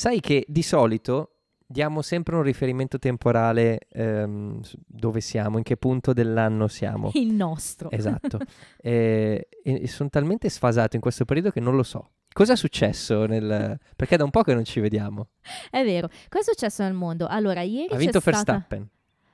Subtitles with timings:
[0.00, 6.14] Sai che di solito diamo sempre un riferimento temporale ehm, dove siamo, in che punto
[6.14, 7.10] dell'anno siamo.
[7.20, 7.90] Il nostro.
[7.90, 8.38] Esatto.
[8.80, 12.12] e, e sono talmente sfasato in questo periodo che non lo so.
[12.32, 13.78] Cosa è successo nel...
[13.94, 15.28] Perché è da un po' che non ci vediamo.
[15.70, 16.08] È vero.
[16.30, 17.26] Cosa è successo nel mondo?
[17.26, 18.66] Allora, ieri Ha vinto stata...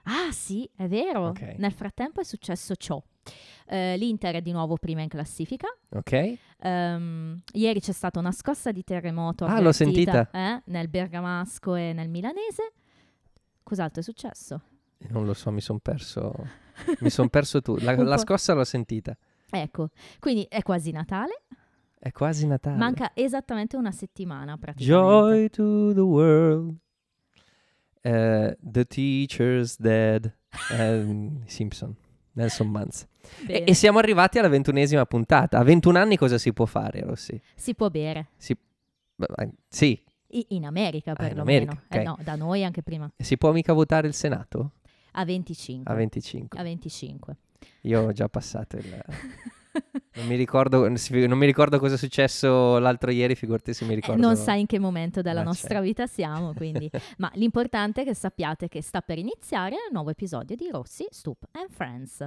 [0.09, 1.29] Ah sì, è vero.
[1.29, 1.55] Ok.
[1.59, 3.03] Nel frattempo è successo ciò.
[3.67, 5.67] Eh, L'Inter è di nuovo prima in classifica.
[5.91, 6.39] Ok?
[6.61, 11.93] Ehm, ieri c'è stata una scossa di terremoto Ah, l'ho avvertita, eh, nel bergamasco e
[11.93, 12.73] nel milanese.
[13.63, 14.63] Cos'altro è successo?
[15.09, 16.33] Non lo so, mi sono perso.
[17.01, 17.77] Mi sono perso tu.
[17.81, 19.17] La, la scossa l'ho sentita.
[19.51, 21.43] Ecco, quindi è quasi Natale.
[21.99, 22.77] È quasi Natale.
[22.77, 25.07] Manca esattamente una settimana praticamente.
[25.09, 26.77] Joy to the world.
[28.07, 30.33] Eh, the teacher's dead.
[30.73, 31.95] Ehm, Simpson.
[32.33, 33.07] Nelson Manz.
[33.49, 35.59] E, e siamo arrivati alla ventunesima puntata.
[35.59, 37.41] A 21 anni cosa si può fare, Rossi?
[37.55, 38.29] Si può bere.
[38.47, 40.01] Eh, Sì,
[40.49, 41.71] in America Ah, perlomeno.
[41.73, 42.05] America, Eh, ok.
[42.05, 43.11] no, da noi anche prima.
[43.17, 44.73] si può mica votare il Senato?
[45.13, 45.91] A 25.
[45.93, 46.59] A 25.
[46.59, 47.37] A 25.
[47.83, 49.03] Io ho già passato il...
[50.17, 53.97] Non mi ricordo, non mi ricordo cosa è successo l'altro ieri, figurati se mi Eh,
[53.97, 54.21] ricordo.
[54.21, 55.85] non sai in che momento della Ah, nostra certo.
[55.85, 56.91] vita siamo, quindi.
[57.19, 61.45] Ma l'importante è che sappiate che sta per iniziare il nuovo episodio di Rossi, Stoop
[61.53, 62.27] and Friends.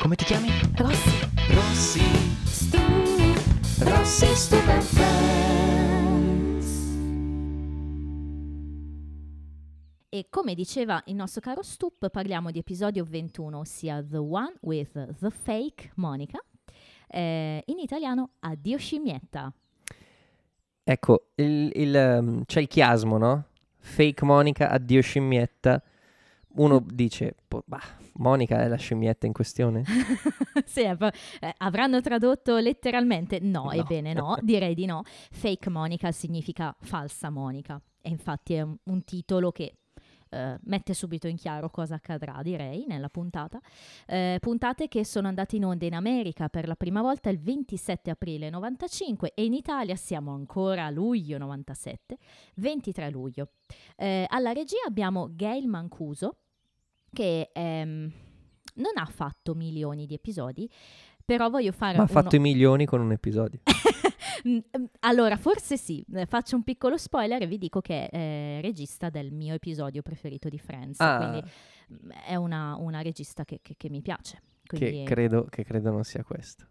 [0.00, 0.48] Come ti chiami?
[0.76, 2.00] Rossi, Rossi.
[2.44, 5.63] Stoop, Rossi, Stoop and Friends.
[10.14, 15.16] E come diceva il nostro caro Stoop, parliamo di episodio 21, ossia The One with
[15.18, 16.38] the Fake Monica.
[17.08, 19.52] Eh, in italiano, Addio scimmietta.
[20.84, 23.46] Ecco, il- il, ehm, c'è il chiasmo, no?
[23.78, 25.82] Fake Monica, addio scimmietta.
[26.58, 29.82] Uno dice, "Po- bah, Monica è la scimmietta in questione?
[30.64, 33.40] sì, eh, avranno tradotto letteralmente?
[33.40, 33.72] No, No.
[33.72, 35.02] ebbene no, direi di no.
[35.32, 37.82] Fake Monica significa falsa Monica.
[38.00, 39.74] E infatti è un, un titolo che
[40.34, 43.60] eh, mette subito in chiaro cosa accadrà, direi, nella puntata.
[44.06, 48.10] Eh, puntate che sono andate in onda in America per la prima volta il 27
[48.10, 52.18] aprile 95 e in Italia siamo ancora a luglio 97,
[52.56, 53.50] 23 luglio.
[53.96, 56.38] Eh, alla regia abbiamo Gail Mancuso,
[57.12, 58.12] che ehm,
[58.74, 60.68] non ha fatto milioni di episodi,
[61.24, 63.60] però voglio fare Ma ha uno- fatto i milioni con un episodio.
[64.46, 64.58] Mm,
[65.00, 69.08] allora, forse sì, Eh, faccio un piccolo spoiler e vi dico che è eh, regista
[69.08, 71.42] del mio episodio preferito di Friends, Ah, quindi
[71.92, 74.42] mm, è una, una regista che, che- che mi piace.
[74.64, 76.66] che Quindi, credo, che credo non sia questo.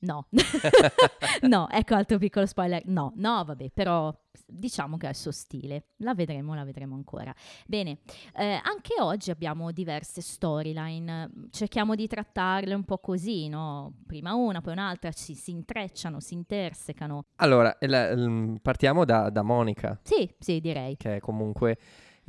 [0.00, 0.26] No,
[1.42, 4.14] no, ecco altro piccolo spoiler, no, no, vabbè, però
[4.46, 7.34] diciamo che ha il suo stile, la vedremo, la vedremo ancora.
[7.66, 7.98] Bene,
[8.36, 13.94] eh, anche oggi abbiamo diverse storyline, cerchiamo di trattarle un po' così, no?
[14.06, 17.24] Prima una, poi un'altra, ci, si intrecciano, si intersecano.
[17.36, 20.96] Allora, la- l- partiamo da, da Monica, Sì, sì, direi.
[20.96, 21.78] che è comunque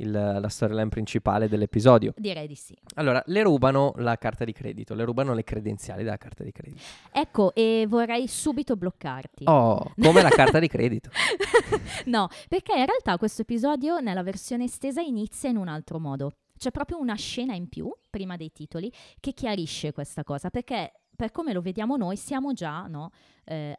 [0.00, 2.12] il- la storyline principale dell'episodio.
[2.16, 2.76] Direi di sì.
[2.94, 6.82] Allora, le rubano la carta di credito, le rubano le credenziali della carta di credito.
[7.12, 9.44] Ecco, e vorrei subito bloccarti.
[9.46, 11.10] Oh, come la carta di credito.
[12.06, 16.32] no, perché in realtà questo episodio nella versione estesa inizia in un altro modo.
[16.56, 21.30] C'è proprio una scena in più, prima dei titoli, che chiarisce questa cosa, perché per
[21.30, 23.10] come lo vediamo noi siamo già, no?
[23.44, 23.78] eh,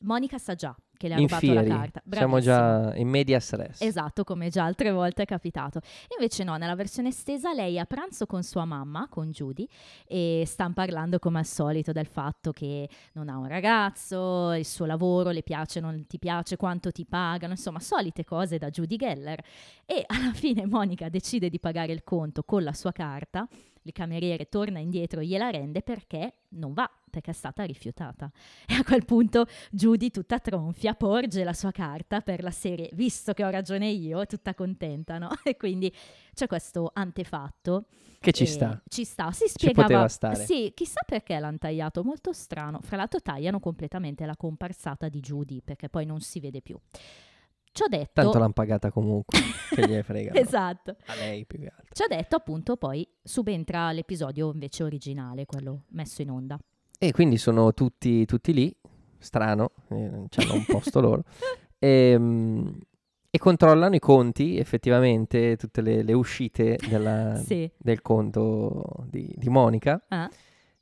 [0.00, 2.02] Monica sa già che le ha rubato la carta.
[2.10, 2.40] siamo Bravissima.
[2.40, 3.80] già in medias res.
[3.80, 5.80] Esatto, come già altre volte è capitato.
[6.14, 9.66] Invece no, nella versione estesa lei è a pranzo con sua mamma, con Judy,
[10.06, 14.84] e stanno parlando come al solito del fatto che non ha un ragazzo, il suo
[14.84, 19.42] lavoro le piace, non ti piace, quanto ti pagano, insomma, solite cose da Judy Geller.
[19.86, 23.48] E alla fine Monica decide di pagare il conto con la sua carta,
[23.82, 28.30] il cameriere torna indietro e gliela rende perché non va, perché è stata rifiutata.
[28.66, 33.32] E a quel punto Judy, tutta tronfia, porge la sua carta per la serie, visto
[33.32, 35.30] che ho ragione io, tutta contenta, no?
[35.44, 35.92] E quindi
[36.34, 37.86] c'è questo antefatto.
[38.20, 38.82] Che ci sta.
[38.88, 40.08] Ci sta, si spiegava.
[40.34, 42.80] Sì, chissà perché l'hanno tagliato, molto strano.
[42.82, 46.78] Fra l'altro tagliano completamente la comparsata di Judy, perché poi non si vede più.
[47.78, 48.10] Ci ho detto...
[48.12, 49.38] Tanto l'hanno pagata comunque,
[49.70, 50.34] che gliene frega.
[50.34, 50.96] esatto.
[51.06, 51.94] A lei più che altro.
[51.94, 56.58] Ci ho detto appunto poi subentra l'episodio invece originale, quello messo in onda.
[56.98, 58.76] E quindi sono tutti, tutti lì,
[59.18, 61.22] strano, eh, hanno un posto loro,
[61.78, 62.14] e,
[63.30, 67.70] e controllano i conti, effettivamente, tutte le, le uscite della- Sì.
[67.78, 70.04] del conto di, di Monica.
[70.08, 70.28] Ah.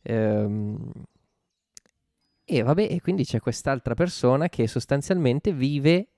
[0.01, 0.91] Ehm,
[2.43, 6.13] e vabbè, e quindi c'è quest'altra persona che sostanzialmente vive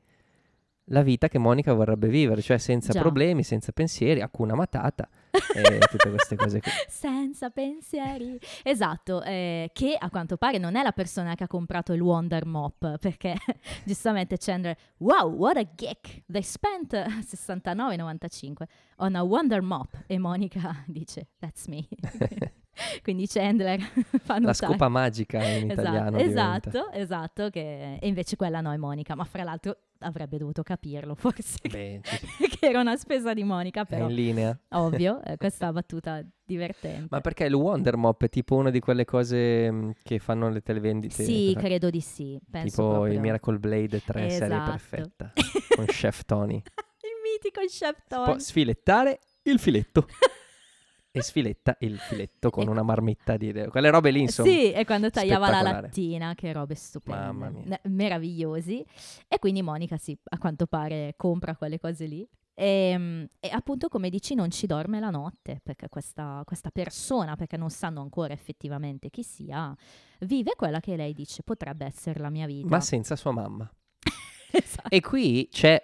[0.90, 3.00] la vita che Monica vorrebbe vivere, cioè senza Già.
[3.00, 5.08] problemi, senza pensieri, Hakuna Matata.
[5.30, 6.70] e tutte queste cose qui.
[6.88, 8.38] Senza pensieri.
[8.62, 12.46] Esatto, eh, che a quanto pare non è la persona che ha comprato il Wonder
[12.46, 13.34] Mop, perché
[13.84, 16.22] giustamente Chandler, wow, what a geek!
[16.26, 18.62] They spent 69,95
[18.96, 20.04] on a Wonder Mop.
[20.06, 21.86] E Monica dice, that's me.
[23.02, 24.44] Quindi Chandler fa notare.
[24.44, 26.30] La scopa magica in Esatto, italiano diventa.
[26.70, 27.98] esatto, esatto, che...
[28.00, 32.00] e invece quella no è Monica, ma fra l'altro avrebbe dovuto capirlo forse che, Beh,
[32.48, 34.58] che era una spesa di Monica, è però in linea.
[34.70, 37.06] ovvio, eh, questa battuta divertente.
[37.10, 40.60] Ma perché il Wonder Mop è tipo una di quelle cose mh, che fanno le
[40.62, 41.22] televendite?
[41.24, 43.12] Sì, per- credo di sì, penso tipo proprio.
[43.14, 44.70] il Miracle Blade 3 serie Esatto.
[44.70, 45.32] perfetta
[45.76, 46.56] con Chef Tony.
[46.56, 48.40] il mitico chef Si può Tony.
[48.40, 50.06] sfilettare il filetto.
[51.18, 53.52] E sfiletta il filetto con una marmitta di...
[53.70, 54.48] Quelle robe lì, insomma.
[54.48, 57.80] Sì, e quando tagliava la lattina, che robe stupende, Mamma mia.
[57.84, 58.84] Meravigliosi.
[59.26, 62.28] E quindi Monica, sì, a quanto pare compra quelle cose lì.
[62.54, 67.56] E, e appunto, come dici, non ci dorme la notte, perché questa, questa persona, perché
[67.56, 69.72] non sanno ancora effettivamente chi sia,
[70.20, 72.66] vive quella che lei dice potrebbe essere la mia vita.
[72.66, 73.70] Ma senza sua mamma.
[74.50, 74.88] Esatto.
[74.88, 75.78] E qui c'è...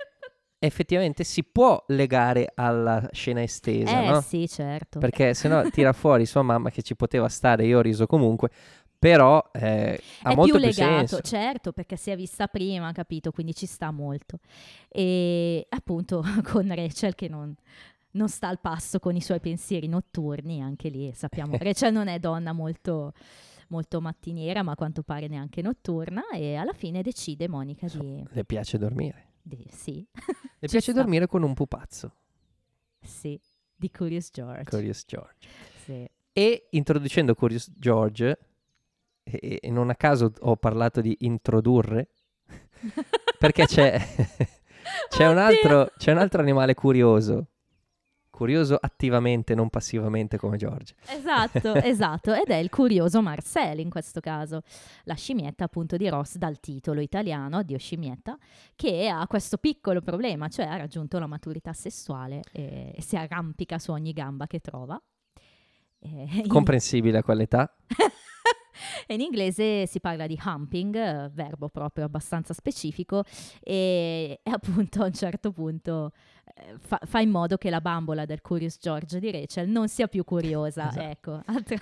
[0.64, 4.20] Effettivamente si può legare alla scena estesa, Eh no?
[4.20, 4.98] sì, certo.
[4.98, 8.50] Perché se no tira fuori sua mamma che ci poteva stare, io ho riso comunque,
[8.98, 11.20] però eh, ha è molto più più, legato, senso.
[11.20, 13.30] certo, perché si è vista prima, capito?
[13.32, 14.38] Quindi ci sta molto.
[14.88, 17.54] E appunto con Rachel che non,
[18.12, 22.18] non sta al passo con i suoi pensieri notturni, anche lì sappiamo, Rachel non è
[22.18, 23.12] donna molto,
[23.68, 28.44] molto mattiniera, ma a quanto pare neanche notturna, e alla fine decide Monica di, Le
[28.46, 29.32] piace dormire.
[29.46, 30.14] Di- sì, Le
[30.68, 30.92] piace sta.
[30.92, 32.16] dormire con un pupazzo,
[33.00, 33.38] sì,
[33.74, 34.64] di Curious George.
[34.64, 35.48] Curious George.
[35.84, 36.08] Sì.
[36.32, 38.38] E introducendo Curious George,
[39.22, 42.08] e, e non a caso ho parlato di introdurre,
[43.38, 43.98] perché c'è,
[45.08, 47.48] c'è, un altro, c'è un altro animale curioso,
[48.34, 50.96] curioso attivamente, non passivamente come George.
[51.06, 54.62] Esatto, esatto, ed è il curioso Marcel in questo caso,
[55.04, 58.36] la scimmietta appunto di Ross dal titolo italiano, Addio scimmietta,
[58.74, 63.92] che ha questo piccolo problema, cioè ha raggiunto la maturità sessuale e, si arrampica su
[63.92, 65.00] ogni gamba che trova.
[66.00, 66.08] E
[66.42, 67.72] in- Comprensibile a quell'età.
[69.08, 73.24] in inglese si parla di humping, verbo proprio abbastanza specifico,
[73.60, 76.12] e, e appunto a un certo punto
[76.54, 80.06] eh, fa, fa in modo che la bambola del Curious George di Rachel non sia
[80.08, 80.88] più curiosa.
[80.94, 81.00] Esatto.
[81.00, 81.78] Ecco, altra-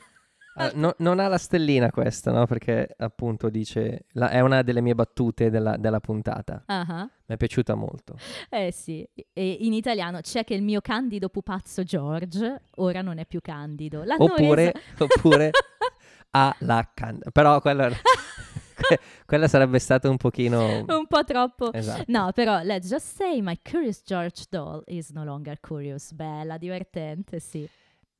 [0.54, 2.44] Ah, no- non ha la stellina questa, no?
[2.44, 6.62] Perché appunto dice, la- è una delle mie battute della, della puntata.
[6.66, 7.08] Ah.
[7.24, 8.16] Mi è piaciuta molto.
[8.50, 13.24] Eh sì, e in italiano c'è che il mio candido pupazzo George ora non è
[13.24, 14.04] più candido.
[14.04, 15.50] L'hanno Oppure, reso- oppure
[16.32, 17.88] ha la can- Però quella,
[18.76, 20.84] que- quella sarebbe stata un pochino...
[20.87, 21.73] un po' troppo.
[21.73, 22.05] Esatto.
[22.08, 26.12] No, però let's just say my curious George doll is no longer curious.
[26.12, 27.69] Bella, divertente, sì.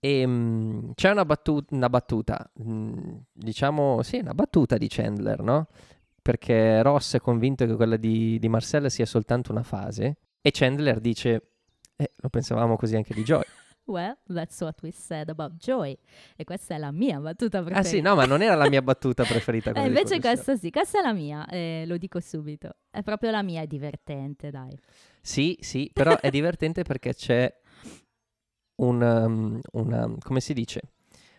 [0.05, 5.69] E mm, c'è una, battu- una battuta, mm, diciamo, sì, una battuta di Chandler, no?
[6.21, 11.01] Perché Ross è convinto che quella di, di Marcella sia soltanto una fase e Chandler
[11.01, 11.51] dice,
[11.97, 13.43] eh, lo pensavamo così anche di Joy.
[13.85, 15.97] Well, that's what we said about Joy.
[16.37, 17.81] E questa è la mia battuta preferita.
[17.81, 19.73] Ah sì, no, ma non era la mia battuta preferita.
[19.73, 22.77] Eh, invece questa sì, questa è la mia, eh, lo dico subito.
[22.91, 24.79] È proprio la mia, è divertente, dai.
[25.21, 27.53] Sì, sì, però è divertente perché c'è
[28.77, 30.81] un, um, una, come si dice?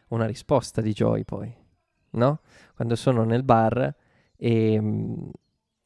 [0.10, 1.54] Una risposta di Joy poi,
[2.12, 2.42] no?
[2.75, 3.95] Quando sono nel bar
[4.36, 5.30] e, mm,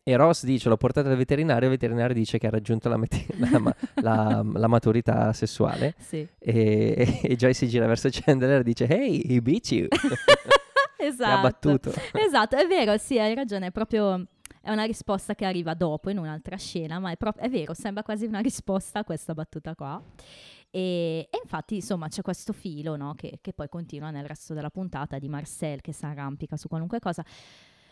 [0.08, 3.26] e Ross dice l'ho portata dal veterinario, il veterinario dice che ha raggiunto la, meti-
[3.40, 8.88] la la- la maturità sessuale Sì, e, e Joy si gira verso Chandler e dice
[8.88, 9.98] hey, he beat you, Ti
[11.04, 11.42] ha esatto.
[11.42, 11.92] battuto.
[12.14, 14.26] Esatto, è vero, sì, hai ragione, è proprio
[14.62, 18.04] è una risposta che arriva dopo in un'altra scena, ma è, proprio, è vero, sembra
[18.04, 20.02] quasi una risposta a questa battuta qua.
[20.70, 24.70] E, e infatti, insomma, c'è questo filo no, che, che poi continua nel resto della
[24.70, 27.24] puntata di Marcel che si arrampica su qualunque cosa.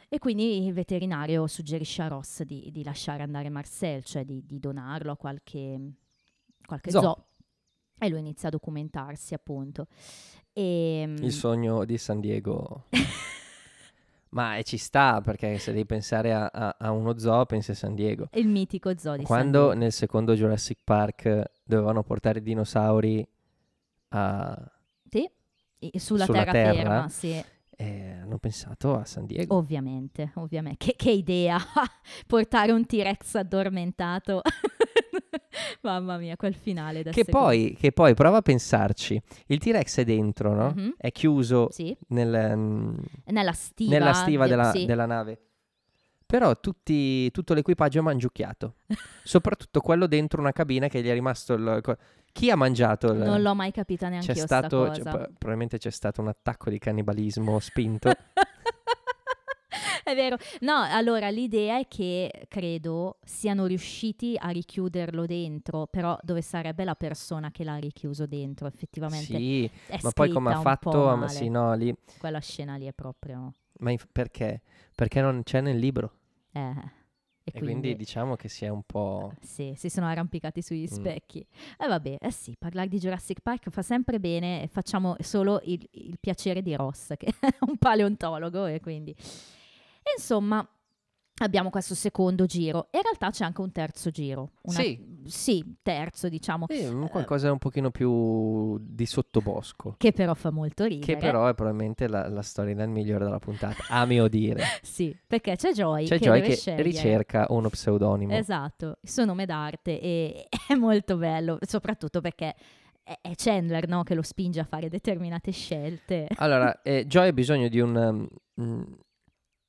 [0.10, 4.60] E quindi il veterinario suggerisce a Ross di, di lasciare andare Marcel, cioè di, di
[4.60, 5.80] donarlo a qualche,
[6.66, 7.02] qualche Zoo.
[7.02, 7.26] zoo.
[7.98, 9.88] E lui inizia a documentarsi, appunto.
[10.54, 12.86] E, Il sogno di San Diego.
[14.30, 17.76] Ma eh, ci sta perché se devi pensare a, a- a uno zoo, pensi a
[17.76, 18.28] San Diego.
[18.34, 19.74] il mitico zoo di San Quando Diego.
[19.80, 23.26] nel secondo Jurassic Park dovevano portare i dinosauri
[24.10, 24.72] a...
[25.10, 25.30] Sì,
[25.98, 27.08] sulla, Sulla terraferma, terra.
[27.10, 27.42] sì,
[27.78, 29.56] eh, hanno pensato a San Diego.
[29.56, 30.86] ovviamente, ovviamente.
[30.86, 31.58] Che, che idea,
[32.28, 34.42] portare un T-Rex addormentato.
[35.82, 40.04] Mamma mia, quel finale da che, poi, che poi, prova a pensarci, il T-Rex è
[40.04, 40.74] dentro, no?
[40.76, 40.94] Mhm.
[40.98, 42.96] È chiuso Sì, nel, mm,
[43.28, 43.92] nella stiva.
[43.92, 44.86] nella stiva de- della, sì.
[44.86, 45.40] della nave.
[46.26, 48.76] Però tutti- tutto l'equipaggio è mangiucchiato.
[49.24, 51.98] Soprattutto quello dentro una cabina che gli è rimasto il...
[52.32, 53.12] Chi ha mangiato?
[53.12, 55.10] il- Non l'ho mai capita neanche c'è io stato, sta c'è- cosa.
[55.12, 58.10] pro- probabilmente c'è stato un attacco di cannibalismo spinto.
[60.04, 60.38] È vero.
[60.62, 66.94] No, allora l'idea è che credo siano riusciti a richiuderlo dentro, però dove sarebbe la
[66.94, 69.26] persona che l'ha richiuso dentro, effettivamente.
[69.36, 69.70] sì,
[70.04, 71.28] ma poi come ha fatto...
[71.28, 71.94] sì, no, lì...
[72.20, 73.52] Quella scena lì è proprio...
[73.80, 74.62] Ma inf- perché?
[74.96, 76.14] Perché non c'è nel libro.
[76.52, 76.60] Eh,
[77.44, 79.34] e, E quindi, diciamo che si è un po'...
[79.42, 80.94] Sì, si sono arrampicati sugli Mm.
[80.94, 81.46] specchi.
[81.78, 86.18] E vabbè, eh sì, parlare di Jurassic Park fa sempre bene facciamo solo il, il
[86.20, 89.12] piacere di Ross, che è un paleontologo e quindi...
[89.12, 90.68] E insomma,
[91.42, 94.52] abbiamo questo secondo giro e in realtà c'è anche un terzo giro.
[94.64, 95.14] Una- Sì.
[95.26, 99.96] Sì, terzo diciamo, eh, un qualcosa un pochino più di sottobosco.
[99.98, 101.14] che però fa molto ridere.
[101.14, 104.64] Che però è probabilmente la, la storia migliore della puntata, a mio dire.
[104.84, 106.84] Sì, perché c'è Joy C'è che Joy deve che scegliere.
[106.84, 108.34] ricerca uno pseudonimo.
[108.34, 112.54] Esatto, il suo nome d'arte e è molto bello, soprattutto perché
[113.04, 116.28] è Chandler no, che lo spinge a fare determinate scelte.
[116.36, 118.98] Allora, eh, Joy ha bisogno di un, um,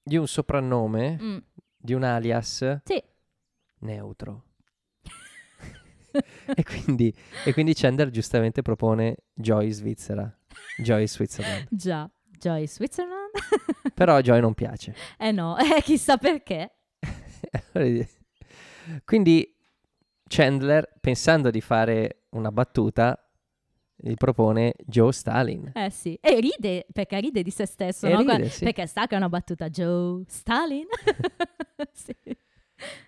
[0.02, 1.36] di un soprannome, Mm,
[1.86, 3.02] di un alias sì,
[3.78, 4.42] neutro.
[6.54, 7.14] e, quindi,
[7.44, 10.36] e quindi Chandler giustamente propone Joy Svizzera,
[10.82, 11.68] Joy Switzerland.
[11.70, 13.30] già, Joy Switzerland?
[13.94, 14.94] Però a Joy non piace.
[15.16, 16.72] eh no, eh, chissà perché.
[19.04, 19.56] Quindi
[20.28, 23.25] Chandler, pensando di fare una battuta,
[23.96, 25.72] gli propone Joe Stalin.
[25.74, 28.18] Eh sì, e ride, perché ride di se stesso, no?
[28.18, 28.64] ride, sì.
[28.64, 30.86] Perché sta che è una battuta Joe Stalin.
[31.92, 32.14] Sì.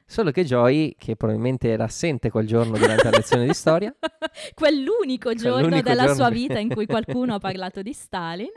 [0.07, 3.95] Solo che Joy, che probabilmente era assente quel giorno durante la lezione di storia,
[4.55, 8.51] Quell'unico giorno Quell'unico della giorno sua vita in cui qualcuno ha parlato di Stalin.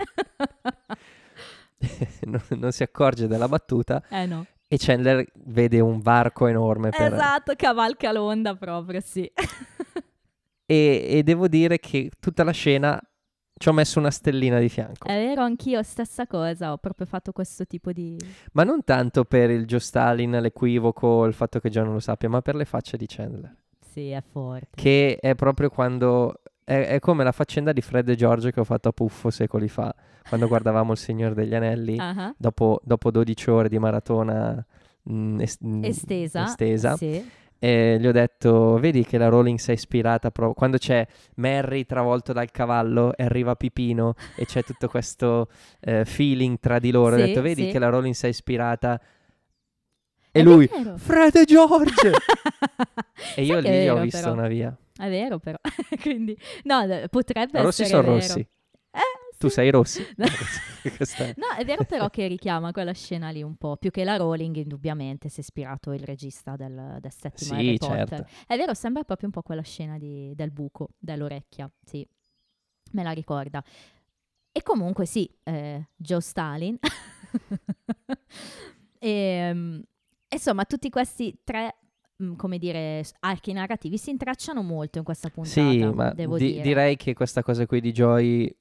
[2.21, 4.45] non, non si accorge della battuta eh no.
[4.67, 7.13] e Chandler vede un varco enorme per...
[7.13, 9.29] Esatto, cavalca l'onda proprio, sì.
[10.71, 12.97] E, e devo dire che tutta la scena
[13.57, 15.05] ci ho messo una stellina di fianco.
[15.05, 18.17] È vero, anch'io stessa cosa, ho proprio fatto questo tipo di...
[18.53, 22.29] Ma non tanto per il Joe Stalin, l'equivoco, il fatto che Joe non lo sappia,
[22.29, 23.53] ma per le facce di Chandler.
[23.79, 24.69] Sì, è forte.
[24.73, 26.41] Che è proprio quando...
[26.63, 29.67] È, è come la faccenda di Fred e George che ho fatto a Puffo secoli
[29.67, 29.93] fa,
[30.27, 34.65] quando guardavamo Il Signore degli Anelli, Ah, dopo, dopo 12 ore di maratona
[35.11, 36.45] mm, es- mm, Estesa.
[36.45, 37.29] estesa, Sì.
[37.63, 40.55] E gli ho detto, vedi che la Rowling si è ispirata proprio...
[40.55, 45.47] Quando c'è Merry travolto dal cavallo e arriva Pipino e c'è tutto questo
[45.79, 47.69] eh, feeling tra di loro, ho Sì, detto, vedi sì.
[47.69, 48.99] che la Rowling si è ispirata...
[50.33, 50.97] E È lui, vero.
[50.97, 52.11] Fred e George!
[53.35, 54.33] e io lì è ho vero, visto però.
[54.33, 54.75] una via.
[54.97, 55.57] È vero però,
[56.01, 56.35] quindi...
[56.63, 58.25] No, potrebbe Rossi essere sono vero.
[58.27, 58.47] rossi.
[59.41, 60.05] Tu sei rossi?
[60.17, 60.25] No.
[60.83, 64.15] È- No, è vero però che richiama quella scena lì un po', più che la
[64.17, 68.07] Rowling indubbiamente si è ispirato il regista del, del settimo Sì, Harry Potter.
[68.07, 68.27] certo.
[68.47, 72.07] È vero, sembra proprio un po' quella scena di- del buco, dell'orecchia, sì,
[72.93, 73.63] me la ricorda.
[74.51, 76.77] E comunque sì, eh, Joe Stalin.
[78.99, 79.79] e, mm,
[80.29, 81.75] insomma, tutti questi tre,
[82.23, 86.61] mm, come dire, archi narrativi si intrecciano molto in questa puntata, Sì, ma di- dire.
[86.61, 88.55] direi che questa cosa qui di Joy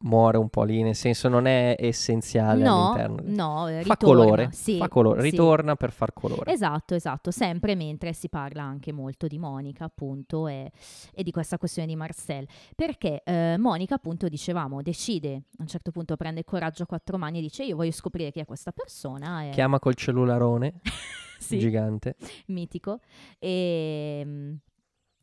[0.00, 3.22] muore un po' lì, nel senso non è essenziale No, all'interno.
[3.24, 5.30] no, eh, Fa ritorna, colore, sì, fa colore, sì.
[5.30, 6.52] ritorna per far colore.
[6.52, 10.70] Esatto, esatto, sempre mentre si parla anche molto di Monica, appunto, e,
[11.14, 12.46] e di questa questione di Marcel.
[12.74, 17.16] Perché eh, Monica, appunto, dicevamo, decide, a un certo punto prende il coraggio a quattro
[17.18, 19.44] mani e dice io voglio scoprire chi è questa persona.
[19.44, 20.80] E, Chiama col cellularone
[21.38, 22.16] sì, gigante.
[22.46, 23.00] mitico,
[23.38, 24.54] e mm,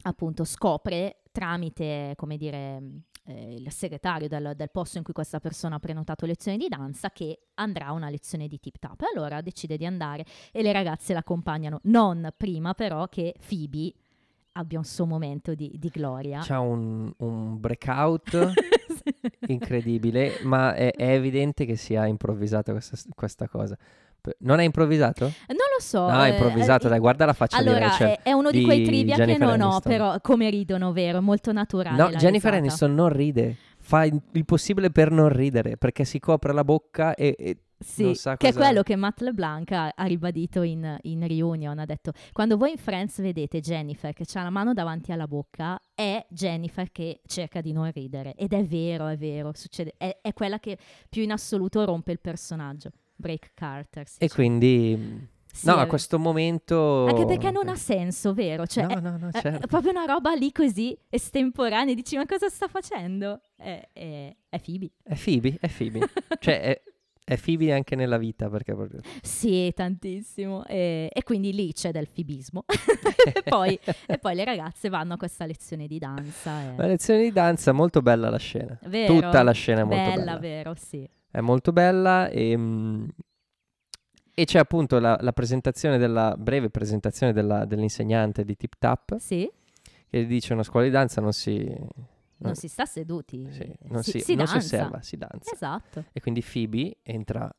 [0.04, 2.82] appunto scopre tramite, come dire,
[3.26, 7.10] eh, il segretario del, del posto in cui questa persona ha prenotato lezioni di danza
[7.12, 9.02] che andrà a una lezione di tip tap.
[9.02, 13.94] E allora decide di andare e le ragazze l'accompagnano, non prima però che Phoebe
[14.54, 16.42] abbia un suo momento di, di gloria.
[16.42, 18.54] C'ha un, un breakout
[19.48, 23.78] incredibile, ma è, è evidente che sia improvvisata questa, questa cosa.
[24.40, 25.26] Non è improvvisato?
[25.48, 26.10] Non lo so.
[26.10, 28.08] No, è eh, improvvisato, eh, dai, guarda la faccia Allora, di Rachel.
[28.10, 31.18] è, è uno di, di quei trivia che Jennifer non ho, però come ridono, vero?
[31.18, 31.98] È molto naturale.
[31.98, 32.58] No, Jennifer risata.
[32.58, 37.16] Aniston non ride, fa il, il possibile per non ridere, perché si copre la bocca
[37.16, 41.78] e, e Sì, che è quello che Matt LeBlanc ha, ha ribadito in, in reunion.
[41.78, 45.78] Ha detto: Quando voi in Friends vedete Jennifer che ha la mano davanti alla bocca,
[45.94, 48.36] è Jennifer che cerca di non ridere.
[48.36, 49.52] Ed è vero, è vero.
[49.54, 50.78] Succede, è, è quella che
[51.10, 52.92] più in assoluto rompe il personaggio.
[53.16, 54.04] Break Carter.
[54.04, 54.34] E dice.
[54.34, 55.32] quindi...
[55.54, 55.88] Sì, no, a vero.
[55.88, 57.06] questo momento...
[57.06, 58.66] Anche perché non ha senso, vero?
[58.66, 59.66] Cioè, no, è- no, no, è, certo.
[59.66, 61.94] è proprio una roba lì così estemporanea.
[61.94, 63.40] Dici, ma cosa sta facendo?
[63.56, 64.90] È, è, è Phoebe.
[65.04, 66.00] È Phoebe, è Phoebe.
[66.40, 66.82] cioè, è-
[67.26, 69.00] È Phoebe anche nella vita perché proprio...
[69.22, 70.66] Sì, tantissimo.
[70.66, 72.66] E, e quindi lì c'è del fibismo.
[72.68, 76.64] e, poi, e, poi, le ragazze vanno a questa lezione di danza.
[76.64, 76.76] E...
[76.76, 78.78] La lezione di danza, molto bella la scena.
[78.88, 79.14] Vero?
[79.14, 80.16] Tutta la scena è molto bella.
[80.16, 81.08] Bella, vero, sì.
[81.34, 82.56] È molto bella e...
[82.56, 83.06] mm,
[84.36, 89.50] e c'è appunto la, la presentazione della breve presentazione della- dell'insegnante di Tip Tap Sì,
[90.10, 91.76] che dice una scuola di danza non si,
[92.38, 93.48] non si sta seduti.
[93.52, 95.52] sì, non si, si, si non si osserva, si danza.
[95.54, 96.06] Esatto.
[96.12, 97.52] E quindi Phoebe entra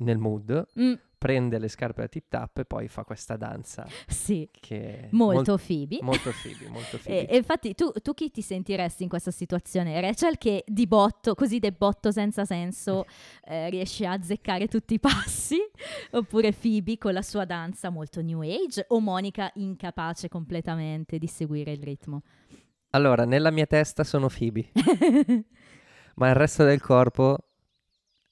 [0.00, 4.48] nel mood, Mm, prende le scarpe da Tip Tap e poi fa questa danza sì,
[4.50, 5.98] che molto Phoebe.
[6.00, 7.26] mol- molto Phoebe, molto E, Phoebe.
[7.28, 10.00] e infatti tu, tu chi ti sentiresti in questa situazione?
[10.00, 13.04] Rachel che di botto, così de botto senza senso,
[13.44, 15.58] eh, riesce a azzeccare tutti i passi?
[16.12, 18.86] Oppure Phoebe con la sua danza molto new age?
[18.88, 22.22] O Monica incapace completamente di seguire il ritmo?
[22.92, 24.72] Allora, nella mia testa sono Phoebe,
[26.16, 27.38] ma il resto del corpo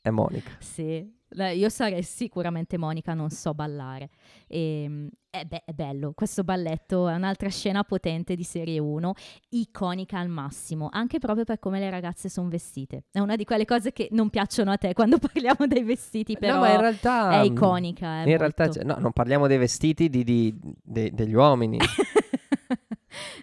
[0.00, 0.50] è Monica.
[0.58, 1.06] sì,
[1.54, 4.10] io sarei sicuramente Monica, non so ballare.
[4.46, 9.12] E, è, be- è bello, questo balletto è un'altra scena potente di serie 1,
[9.50, 13.04] iconica al massimo, anche proprio per come le ragazze sono vestite.
[13.10, 16.54] È una di quelle cose che non piacciono a te quando parliamo dei vestiti, però
[16.54, 17.30] no, ma in realtà...
[17.32, 18.22] è iconica.
[18.22, 21.78] È In realtà, molto- c'è- no, non parliamo dei vestiti di- di- de- degli uomini.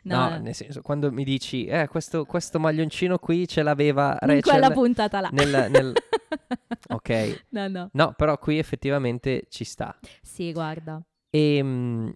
[0.04, 4.28] no, No, nel senso, quando mi dici, eh, questo, questo maglioncino qui ce l'aveva in
[4.28, 5.30] Rachel quella puntata là.
[5.32, 5.94] nel- nel-
[6.90, 7.44] Ok.
[7.50, 7.90] no, no.
[7.94, 9.98] No, però qui effettivamente ci sta.
[10.22, 11.02] Sì, guarda.
[11.30, 12.10] E mm,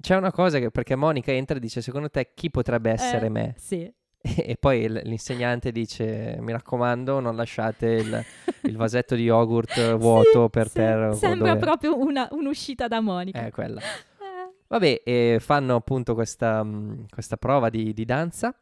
[0.00, 3.30] c'è una cosa che, perché Monica entra e dice, secondo te chi potrebbe essere Eh,
[3.30, 3.54] me?
[3.56, 3.92] Sì.
[4.24, 8.24] E poi l'insegnante dice, mi raccomando, non lasciate il,
[8.62, 10.72] il vasetto di yogurt vuoto Sì, per sì.
[10.74, 11.12] terra.
[11.12, 13.44] Sembra dove- proprio una- un'uscita da Monica.
[13.44, 13.80] Eh, quella.
[14.64, 14.66] Eh.
[14.68, 18.54] Vabbè, e fanno appunto questa, mm, questa prova di, di danza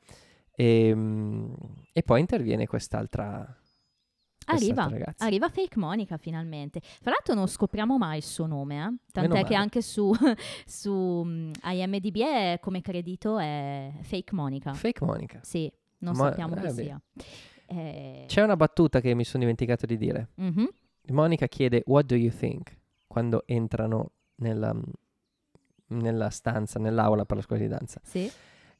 [0.54, 1.52] e, mm,
[1.92, 3.56] e poi interviene quest'altra,
[4.46, 6.80] Arriva, arriva Fake Monica finalmente.
[6.82, 9.10] Fra l'altro non scopriamo mai il suo nome, eh?
[9.12, 10.12] tant'è che anche su,
[10.66, 14.74] su mm, IMDb è, come credito è Fake Monica.
[14.74, 15.40] Fake Monica.
[15.42, 17.00] Sì, non Ma- sappiamo chi eh, sia.
[17.66, 20.30] Eh, C'è una battuta che mi sono dimenticato di dire.
[20.34, 20.68] mhm.
[21.08, 22.78] Monica chiede What do you think?
[23.08, 24.74] quando entrano nella,
[25.98, 28.00] nella stanza, nell'aula per la scuola di danza.
[28.02, 28.30] Sì.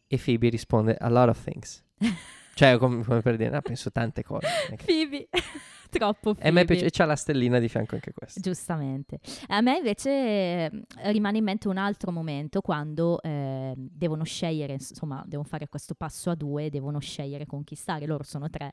[0.06, 1.82] E Phoebe risponde A lot of things.
[2.54, 4.46] cioè, com- come per dire, "Ah, penso tante cose.
[4.68, 5.28] non è che-" Phoebe.
[5.92, 8.40] Troppo E a me piace, e c'ha la stellina di fianco anche questa.
[8.40, 9.20] Giustamente.
[9.48, 10.70] A me invece eh,
[11.12, 16.30] rimane in mente un altro momento quando eh, devono scegliere, insomma, devono fare questo passo
[16.30, 18.06] a due, devono scegliere conquistare.
[18.06, 18.72] Loro sono tre.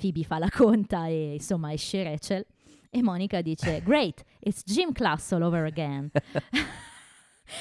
[0.00, 2.44] Phoebe fa la conta e insomma esce Rachel.
[2.90, 6.10] E Monica dice: Great, it's gym class all over again.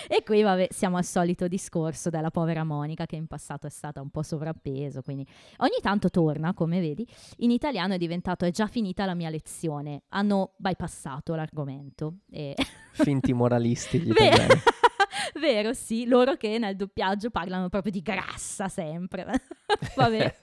[0.07, 4.01] E qui, vabbè, siamo al solito discorso della povera Monica che in passato è stata
[4.01, 5.25] un po' sovrappeso, quindi
[5.57, 7.07] ogni tanto torna, come vedi.
[7.37, 10.03] In italiano è diventato è già finita la mia lezione.
[10.09, 12.19] Hanno bypassato l'argomento.
[12.31, 12.55] E...
[12.93, 14.53] Finti moralisti gli italiani.
[15.39, 19.25] Vero, sì, loro che nel doppiaggio parlano proprio di grassa sempre.
[19.95, 20.35] vabbè.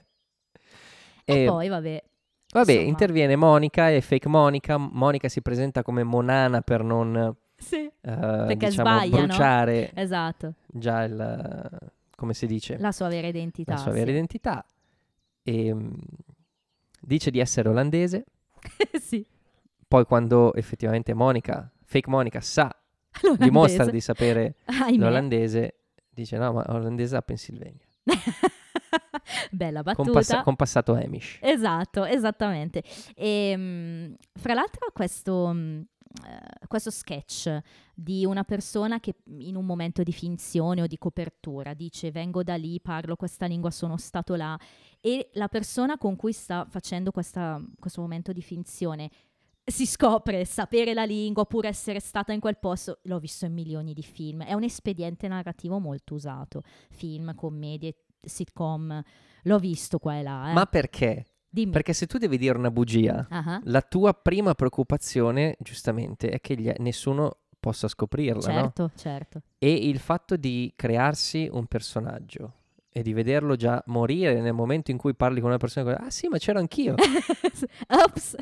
[1.25, 2.05] E, E- poi, vabbè.
[2.53, 2.89] Vabbè, insomma.
[2.89, 4.77] interviene Monica e fake Monica.
[4.77, 9.27] Monica si presenta come Monana per non Sì, eh, Perché diciamo, sbaglia, no?
[9.27, 10.55] bruciare esatto.
[10.67, 11.79] già il
[12.17, 13.73] come si dice La sua vera identità.
[13.73, 13.99] la sua sì.
[13.99, 14.65] vera identità
[15.43, 15.91] e mm,
[17.01, 18.25] dice di essere olandese.
[19.01, 19.25] sì.
[19.89, 22.75] Poi quando effettivamente Monica, fake Monica sa,
[23.23, 23.49] L'olandese.
[23.51, 25.05] dimostra di sapere Ahimè.
[25.05, 25.75] l'olandese,
[26.11, 27.85] dice no, ma olandese a Pennsylvania.
[29.51, 30.13] Bella Con, battuta.
[30.13, 31.39] passa- con passato Amish.
[31.41, 32.83] Esatto, esattamente.
[33.15, 35.87] E, mh, fra l'altro questo, mh,
[36.67, 37.59] questo sketch
[37.95, 42.57] di una persona che in un momento di finzione o di copertura dice vengo da
[42.57, 44.59] lì, parlo questa lingua, sono stato là
[45.01, 49.11] e la persona con cui sta facendo questa- questo momento di finzione
[49.65, 53.93] si scopre sapere la lingua oppure essere stata in quel posto, l'ho visto in milioni
[53.93, 59.03] di film, è un espediente narrativo molto usato, film, commedie, sitcom,
[59.43, 60.51] l'ho visto qua e là.
[60.51, 60.53] Eh.
[60.53, 61.27] Ma perché?
[61.55, 61.71] Dimmi.
[61.71, 63.61] Perché se tu devi dire una bugia, ah.
[63.65, 68.61] la tua prima preoccupazione, giustamente, è che gli- nessuno possa scoprirla, no?
[68.61, 69.43] Certo, certo.
[69.59, 72.55] E il fatto di crearsi un personaggio
[72.95, 76.29] e di vederlo già morire nel momento in cui parli con una persona ah sì,
[76.29, 76.95] ma c'ero anch'io.
[77.89, 78.37] Ops.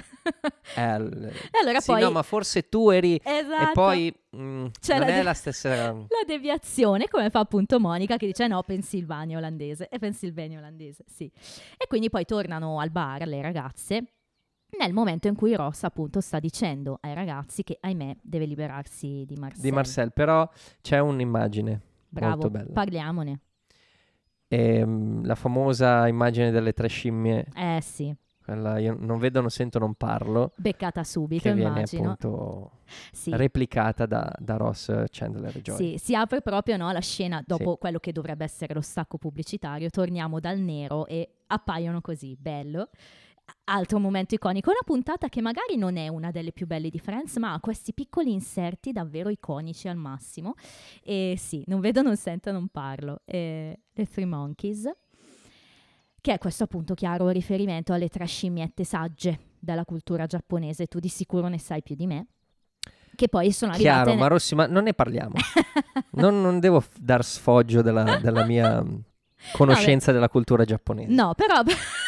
[0.74, 2.02] Eh, l- e allora sì, poi...
[2.02, 3.20] no, ma forse tu eri...
[3.22, 3.70] Esatto.
[3.70, 5.92] E poi mm, C'è non la è de- la stessa...
[5.94, 9.88] La deviazione, come fa appunto Monica, che dice no, Pennsylvania olandese.
[9.88, 11.30] È Pennsylvania olandese, sì.
[11.76, 14.04] E quindi poi tornano al bar le ragazze
[14.78, 19.36] nel momento in cui Ross appunto sta dicendo ai ragazzi che, ahimè, deve liberarsi di
[19.36, 19.62] Marcel.
[19.62, 20.48] Di Marcel, però
[20.80, 22.72] c'è un'immagine Bravo, molto bella.
[22.72, 23.40] parliamone.
[24.52, 29.78] Ehm, la famosa immagine delle tre scimmie Eh sì, Quella io non vedo, non sento,
[29.78, 30.50] non parlo.
[30.56, 32.02] Beccata subito, Che viene immagino.
[32.10, 32.70] appunto
[33.12, 33.30] Sì.
[33.36, 35.76] replicata da, da Ross, Chandler e Joy.
[35.76, 39.88] Sì, si apre proprio no, la scena dopo quello che dovrebbe essere lo stacco pubblicitario.
[39.88, 42.88] Torniamo dal nero e appaiono così, bello.
[43.64, 47.36] Altro momento iconico, una puntata che magari non è una delle più belle di Friends,
[47.36, 50.54] ma ha questi piccoli inserti davvero iconici al massimo.
[51.02, 53.20] E sì, non vedo, non sento, non parlo.
[53.24, 54.90] Eh, The Three Monkeys,
[56.20, 60.86] che è questo appunto chiaro riferimento alle tre scimmiette sagge della cultura giapponese.
[60.86, 62.26] Tu di sicuro ne sai più di me.
[63.14, 63.96] Che poi sono arrivate...
[63.96, 65.34] Chiaro, ne- ma Rossi, ma non ne parliamo.
[66.12, 68.82] non, non devo dar sfoggio della, della mia
[69.52, 71.12] conoscenza della cultura giapponese.
[71.12, 71.62] No, però...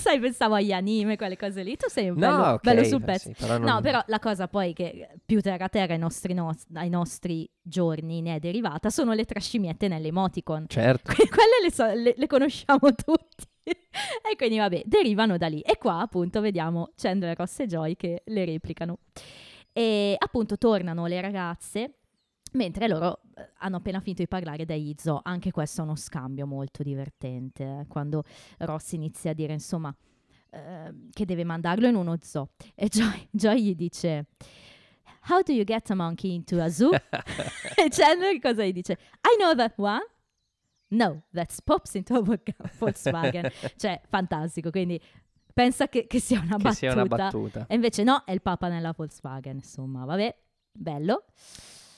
[0.00, 1.76] Sai, pensavo agli anime, quelle cose lì.
[1.76, 3.28] Tu sei un No, bello, ok, bello sul pezzo.
[3.28, 6.64] sì, però non- No, però la cosa poi che più terra terra ai nostri, nos-
[6.74, 10.64] ai nostri giorni ne è derivata sono le tre scimmiette nelle emoticon.
[10.68, 11.12] Certo.
[11.14, 13.46] Que- quelle le, so- le- le conosciamo tutti.
[13.62, 15.60] e quindi vabbè, derivano da lì.
[15.60, 18.98] E qua appunto vediamo Chandler, Ross e Joy che le replicano.
[19.72, 21.94] E appunto tornano le ragazze
[22.52, 25.20] mentre loro eh, hanno appena finito di parlare dagli zoo.
[25.22, 27.64] Anche questo è uno scambio molto divertente.
[27.64, 28.24] eh, quando
[28.58, 29.94] Ross inizia a dire insomma
[30.50, 34.26] eh, che deve mandarlo in uno zoo e Joy, Joy gli dice
[35.28, 36.90] How do you get a monkey into a zoo?
[37.76, 38.92] e Chandler cosa gli dice?
[38.92, 40.00] I know that one.
[40.92, 42.22] No, that's pops into a
[42.78, 43.48] Volkswagen.
[43.76, 44.70] cioè, fantastico.
[44.70, 45.00] Quindi
[45.52, 46.74] pensa che, che sia una che battuta.
[46.74, 47.66] sia una battuta.
[47.68, 49.56] E invece no, è il papa nella Volkswagen.
[49.56, 50.34] Insomma, vabbè,
[50.72, 51.24] bello.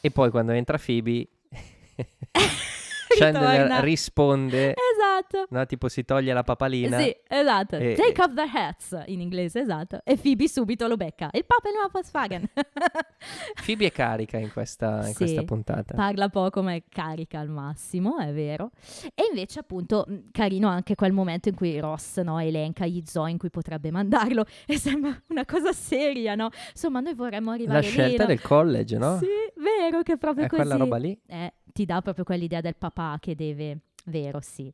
[0.03, 1.29] E poi quando entra Phoebe,
[3.18, 3.81] Chandler Ritorna.
[3.81, 5.46] risponde, Esatto.
[5.51, 6.98] no, tipo si toglie la papalina.
[7.01, 7.77] Sì, esatto.
[7.77, 10.01] E- Take off the hats in inglese, esatto.
[10.05, 11.29] E Phoebe subito lo becca.
[11.33, 12.48] Il papa è nella Volkswagen.
[13.64, 15.14] Phoebe è carica in questa, in Sì.
[15.14, 15.94] questa puntata.
[15.94, 18.70] Parla poco ma è carica al massimo, è vero.
[19.14, 23.27] E invece appunto mh, carino anche quel momento in cui Ross no, elenca gli zoo
[23.27, 26.51] in cui potrebbe mandarlo e sembra una cosa seria, no?
[26.70, 28.29] Insomma, noi vorremmo arrivare la lì, scelta no?
[28.29, 29.18] del college, no?
[29.18, 30.61] Sì, vero che è proprio è così.
[30.62, 31.18] quella roba lì.
[31.27, 34.73] Eh, ti dà proprio quell'idea del papà che deve, vero, sì.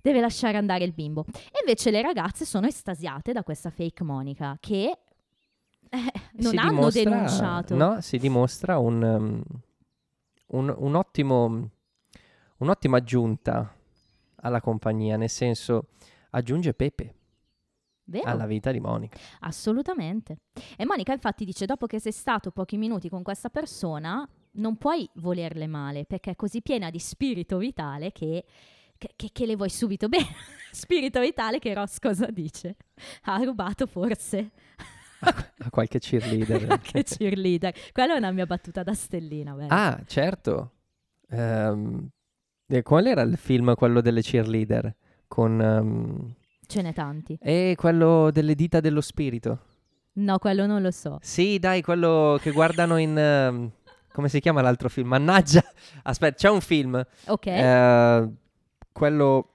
[0.00, 1.24] Deve lasciare andare il bimbo.
[1.26, 4.98] E invece le ragazze sono estasiate da questa fake Monica che
[5.90, 7.74] eh, non si hanno dimostra, denunciato.
[7.74, 9.42] No, si dimostra un, um,
[10.48, 11.70] un, un ottimo,
[12.58, 13.74] un'ottima aggiunta
[14.40, 15.88] alla compagnia, nel senso
[16.30, 17.14] aggiunge Pepe
[18.04, 18.28] Vero?
[18.28, 19.18] alla vita di Monica.
[19.40, 20.38] Assolutamente.
[20.76, 25.08] E Monica infatti dice, dopo che sei stato pochi minuti con questa persona, non puoi
[25.14, 28.44] volerle male, perché è così piena di spirito vitale che,
[28.96, 30.26] che, che- le vuoi subito bene.
[30.72, 32.76] spirito vitale che Ross cosa dice?
[33.22, 34.50] Ha rubato forse
[35.20, 36.78] A qualche cheerleader.
[36.82, 37.74] che cheerleader.
[37.92, 39.68] Quella è una mia battuta da stellina, vero?
[39.74, 40.72] ah, certo.
[41.30, 44.94] Eh, qual era il film, quello delle cheerleader?
[45.26, 45.60] Con...
[45.60, 46.34] ehm,
[46.66, 47.38] Ce n'è tanti.
[47.40, 49.60] e quello delle dita dello spirito.
[50.14, 51.18] No, quello non lo so.
[51.22, 53.16] Sì, dai, quello che guardano in...
[53.16, 53.70] ehm,
[54.12, 55.08] come si chiama l'altro film?
[55.08, 55.62] Mannaggia!
[56.04, 57.04] Aspetta, c'è un film.
[57.26, 57.46] Ok.
[57.46, 58.28] Eh,
[58.92, 59.52] quello...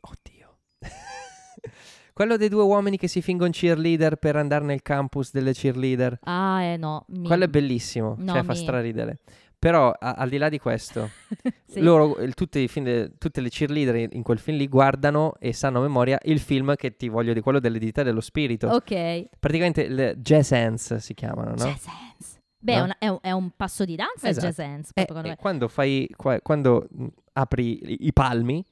[0.00, 0.58] Oddio.
[2.12, 6.18] quello dei due uomini che si fingono cheerleader per andare nel campus delle cheerleader.
[6.24, 7.04] ah, eh no.
[7.08, 9.18] mi- Quello è bellissimo, No, cioè fa mi- straridere.
[9.58, 11.10] Però, a- al di là di questo,
[11.66, 11.80] Sì.
[11.80, 15.78] loro, il- tutte, de- tutte le cheerleader in, in quel film lì guardano e sanno
[15.78, 18.68] a memoria il film che ti voglio di quello delle dita dello spirito.
[18.68, 19.28] Ok.
[19.40, 21.56] Praticamente le jazz hands si chiamano, no?
[21.56, 22.35] Jazz hands.
[22.66, 22.84] Beh, è, No?
[22.84, 24.46] una- è un, è un passo di danza il Esatto.
[24.46, 24.90] jazz hands.
[24.94, 28.64] Eh, proprio quando fai qua- quando mh, apri i- i palmi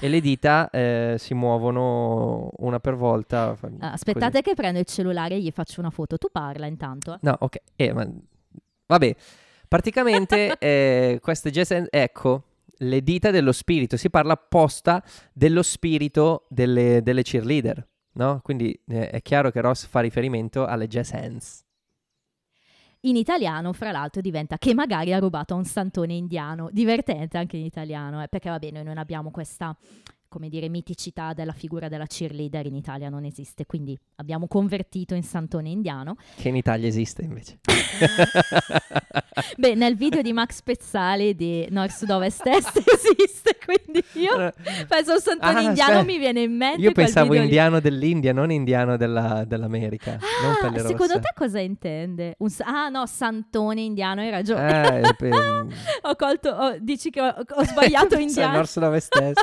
[0.00, 3.56] e le dita eh, si muovono una per volta.
[3.80, 4.42] Ah, aspettate così.
[4.42, 6.16] che prendo il cellulare e gli faccio una foto.
[6.18, 7.14] Tu parla intanto.
[7.14, 7.18] eh.
[7.20, 7.56] No, ok.
[7.76, 8.08] Eh, ma-
[8.86, 9.14] Vabbè,
[9.68, 12.42] praticamente eh, queste jazz hands, ecco,
[12.78, 13.96] le dita dello spirito.
[13.96, 18.40] Si parla apposta dello spirito delle, delle cheerleader, no?
[18.42, 21.64] Quindi eh, è chiaro che Ross fa riferimento alle jazz hands.
[23.06, 26.70] In italiano, fra l'altro, diventa che magari ha rubato a un santone indiano.
[26.72, 29.76] Divertente anche in italiano, eh, perché va bene, noi non abbiamo questa,
[30.28, 33.66] come dire, miticità della figura della cheerleader in Italia, non esiste.
[33.66, 36.16] Quindi abbiamo convertito in santone indiano.
[36.36, 37.58] Che in Italia esiste invece.
[39.56, 44.52] Beh, nel video di Max Pezzali di Nord Sud Ovest Est esiste, quindi io
[44.88, 46.04] penso a un santone Ah, indiano aspetta.
[46.12, 47.48] mi viene in mente Io pensavo video lì.
[47.48, 50.18] indiano dell'India, non indiano della- dell'America.
[50.18, 52.34] Ah, secondo te cosa intende?
[52.38, 55.00] Un ah no, santone indiano, hai ragione.
[55.00, 55.30] Eh, pe-
[56.02, 58.54] ho colto, ho- dici che ho, ho sbagliato indiano.
[58.54, 59.40] Nord Sud Ovest Est.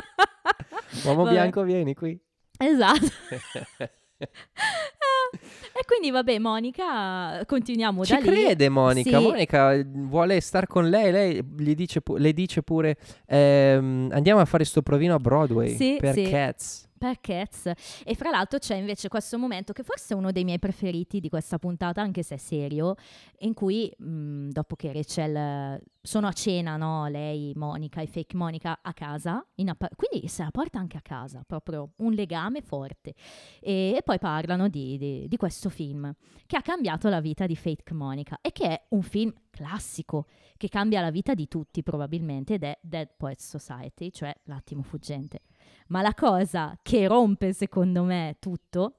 [1.04, 1.30] Uomo Vabbè.
[1.34, 2.18] bianco, vieni qui.
[2.58, 3.06] Esatto.
[4.16, 5.36] Ah,
[5.78, 8.24] e quindi vabbè, Monica, continuiamo Ci da lì.
[8.26, 9.18] crede Monica.
[9.18, 9.24] Sì.
[9.24, 11.10] Monica eh, vuole star con lei.
[11.10, 15.74] Lei gli dice pu- le dice pure: ehm, Andiamo a fare sto provino a Broadway
[15.76, 16.22] Sì, per sì.
[16.28, 16.88] Cats.
[17.04, 17.70] Per Cats.
[18.04, 21.28] E fra l'altro c'è invece questo momento che forse è uno dei miei preferiti di
[21.28, 22.94] questa puntata, anche se è serio,
[23.40, 27.06] in cui mh, dopo che Rachel sono a cena, no?
[27.08, 31.44] lei, Monica e fake Monica a casa, app- quindi se la porta anche a casa,
[31.46, 33.14] proprio un legame forte.
[33.60, 36.14] E, e poi parlano di, di, di, questo film
[36.46, 40.68] che ha cambiato la vita di fake Monica e che è un film classico che
[40.68, 45.40] cambia la vita di tutti probabilmente ed è Dead Poets Society, cioè L'attimo fuggente.
[45.88, 48.96] Ma la cosa che rompe secondo me tutto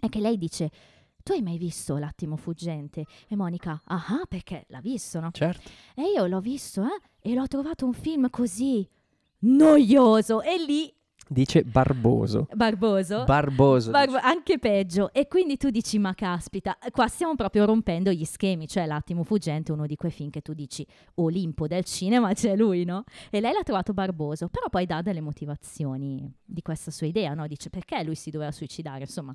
[0.00, 0.70] è che lei dice
[1.22, 3.04] tu hai mai visto L'attimo fuggente?
[3.28, 5.30] E Monica, ah, perché l'ha visto, no?
[5.32, 5.70] Certo.
[5.94, 7.00] E io l'ho visto, eh?
[7.20, 8.86] E l'ho trovato un film così
[9.40, 10.42] noioso.
[10.42, 10.94] E lì
[11.28, 12.48] Dice barboso.
[12.54, 13.24] Barboso.
[13.24, 13.90] Barboso.
[13.90, 15.12] Barbo- anche peggio.
[15.12, 18.68] E quindi tu dici, ma caspita, qua stiamo proprio rompendo gli schemi.
[18.68, 22.56] Cioè, L'attimo fuggente è uno di quei film che tu dici, Olimpo del cinema, c'è
[22.56, 23.04] lui, no?
[23.30, 24.48] E lei l'ha trovato barboso.
[24.48, 27.46] Però poi dà delle motivazioni di questa sua idea, no?
[27.46, 29.00] Dice, perché lui si doveva suicidare?
[29.00, 29.34] Insomma,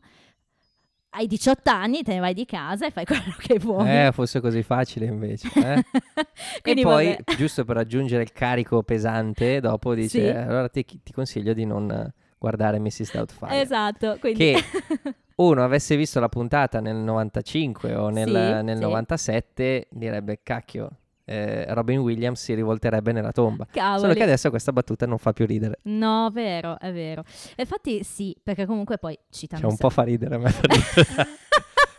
[1.12, 3.88] hai 18 anni, te ne vai di casa e fai quello che vuoi.
[3.88, 5.50] Eh, fosse così facile invece.
[5.56, 5.84] Eh?
[6.64, 7.36] e poi, vabbè.
[7.36, 10.38] giusto per aggiungere il carico pesante, dopo dice, sì.
[10.38, 13.14] allora ti, ti, consiglio di non guardare Mrs.
[13.14, 13.62] Doubtfire.
[13.62, 14.18] Esatto.
[14.20, 14.40] Quindi...
[14.40, 14.64] Che
[15.40, 18.84] uno avesse visto la puntata nel 95 o nel, sì, nel sì.
[18.84, 20.90] 97, direbbe, cacchio,
[21.30, 23.68] eh, Robin Williams si rivolterebbe nella tomba.
[23.70, 24.00] Cavoli.
[24.00, 25.80] Solo che adesso questa battuta non fa più ridere.
[25.84, 27.24] No, vero, è vero.
[27.56, 29.68] Infatti sì, perché comunque poi citando...
[29.68, 30.52] C'è un po' fa ridere a me.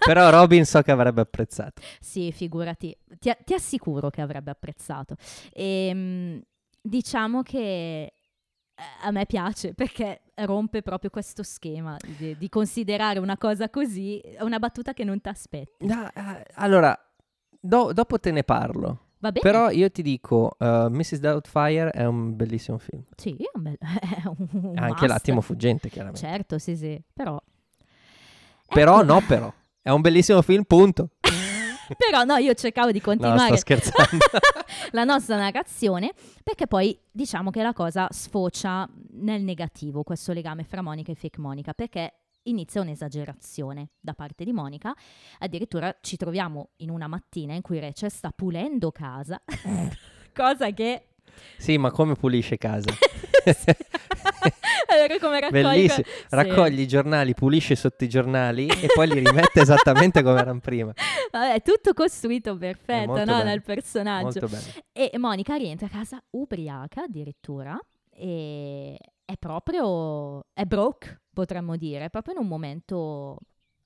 [0.05, 1.81] Però Robin so che avrebbe apprezzato.
[2.01, 2.97] Sì, figurati.
[3.19, 5.15] Ti, ti assicuro che avrebbe apprezzato.
[5.53, 6.43] E, ehm,
[6.83, 8.13] diciamo che eh,
[9.03, 14.59] a me piace perché rompe proprio questo schema di, di considerare una cosa così, una
[14.59, 15.87] battuta che non ti aspetti.
[15.87, 16.99] No, uh, allora,
[17.61, 19.10] do, dopo te ne parlo.
[19.21, 19.41] Va bene.
[19.41, 21.19] Però io ti dico, uh, Mrs.
[21.19, 23.03] Doubtfire è un bellissimo film.
[23.17, 25.07] Sì, è un, be- è un Anche must.
[25.07, 26.27] l'attimo fuggente, chiaramente.
[26.27, 27.41] Certo, sì, sì, però...
[28.67, 29.05] Però ecco.
[29.05, 29.53] no, però.
[29.83, 31.11] È un bellissimo film, punto.
[31.97, 34.25] però no, io cercavo di continuare no, sto scherzando.
[34.93, 40.83] la nostra narrazione perché poi diciamo che la cosa sfocia nel negativo, questo legame fra
[40.83, 44.95] Monica e fake Monica, perché inizia un'esagerazione da parte di Monica.
[45.39, 49.43] Addirittura ci troviamo in una mattina in cui Rachel sta pulendo casa,
[50.35, 51.07] cosa che...
[51.59, 52.91] Sì, ma come pulisce casa?
[54.89, 55.63] allora, come raccoglie...
[55.63, 56.07] Bellissimo.
[56.31, 56.83] Raccoglie sì.
[56.83, 60.93] i giornali, pulisce sotto i giornali e poi li rimette esattamente come erano prima.
[61.31, 63.43] Vabbè, è tutto costruito perfetto no?
[63.43, 64.41] nel personaggio.
[64.41, 64.85] Molto bello.
[64.93, 67.79] E Monica rientra a casa ubriaca addirittura
[68.11, 70.47] e è proprio...
[70.53, 73.39] è broke potremmo dire, proprio in un momento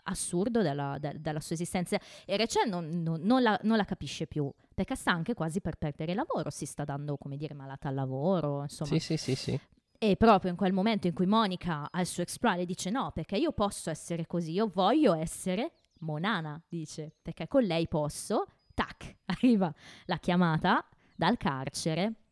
[0.05, 4.27] assurdo della, de, della sua esistenza e Rachel non, non, non, la, non, la, capisce
[4.27, 7.89] più perché sta anche quasi per perdere il lavoro, si sta dando come dire malata
[7.89, 8.91] al lavoro, insomma.
[8.91, 9.61] Sì, sì, sì, sì.
[9.97, 13.37] E proprio in quel momento in cui Monica ha il suo explore dice no, perché
[13.37, 19.73] io posso essere così, io voglio essere Monana, dice, perché con lei posso, tac, arriva
[20.07, 20.85] la chiamata
[21.17, 22.24] dal carcere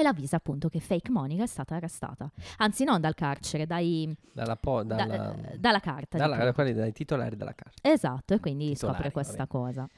[0.00, 2.30] e l'avvisa appunto che fake Monica è stata arrestata.
[2.58, 6.18] Anzi, non dal carcere, dai, dalla, po- dalla, da, dalla carta.
[6.18, 7.88] Dalla, quelli dai titolari della carta.
[7.88, 9.48] Esatto, e quindi titolari, scopre questa vabbè.
[9.48, 9.88] cosa.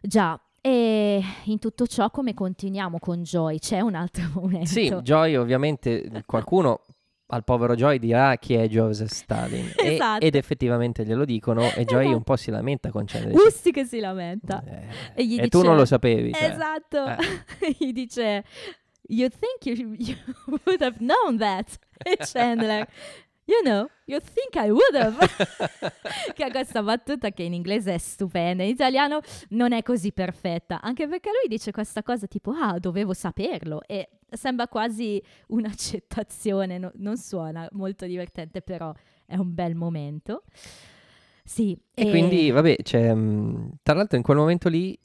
[0.00, 3.58] Già, e in tutto ciò come continuiamo con Joy?
[3.58, 4.66] C'è un altro momento.
[4.66, 6.80] Sì, Joy ovviamente qualcuno
[7.28, 10.24] al povero Joy dirà chi è Joseph Stalin esatto.
[10.24, 13.84] e, ed effettivamente glielo dicono e Joy un po' si lamenta con Chandler Ussi che
[13.84, 16.50] si lamenta eh, e, e dice, tu non lo sapevi cioè.
[16.50, 17.76] esatto eh.
[17.78, 18.44] gli dice
[19.08, 20.16] you think you, you
[20.66, 22.86] would have known that e Chandler
[23.48, 25.16] You know, you think I would have.
[26.34, 30.80] che ha questa battuta che in inglese è stupenda, in italiano non è così perfetta,
[30.80, 36.90] anche perché lui dice questa cosa tipo, ah, dovevo saperlo, e sembra quasi un'accettazione, no,
[36.96, 38.92] non suona molto divertente, però
[39.24, 40.42] è un bel momento.
[41.44, 41.78] Sì.
[41.94, 42.10] E, e...
[42.10, 42.78] quindi, vabbè,
[43.14, 44.98] mm, tra l'altro in quel momento lì,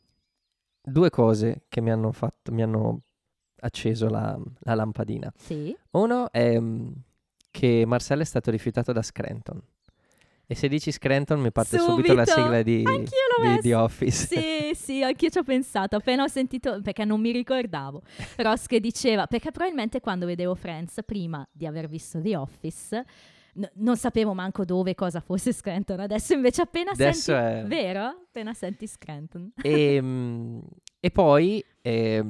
[0.81, 3.01] due cose che mi hanno fatto, mi hanno
[3.61, 5.31] acceso la, la lampadina.
[5.37, 5.75] Sì.
[5.91, 6.91] Uno è mm,
[7.49, 9.61] che Marcel è stato rifiutato da Scranton.
[10.51, 14.27] E se dici Scranton mi parte subito, subito la sigla di, di, di, Office.
[14.27, 15.95] Sì, sì, anch'io ci ho pensato.
[15.95, 18.01] Appena ho sentito, perché non mi ricordavo,
[18.35, 23.05] Ross che diceva, perché probabilmente quando vedevo Friends, prima di aver visto The Office,
[23.53, 26.01] n- non sapevo manco dove cosa fosse Scranton.
[26.01, 27.59] Adesso invece appena Adesso senti...
[27.59, 27.63] È...
[27.67, 28.03] Vero?
[28.03, 29.53] Appena senti Scranton.
[29.61, 30.59] E, mm,
[30.99, 32.25] e poi eh,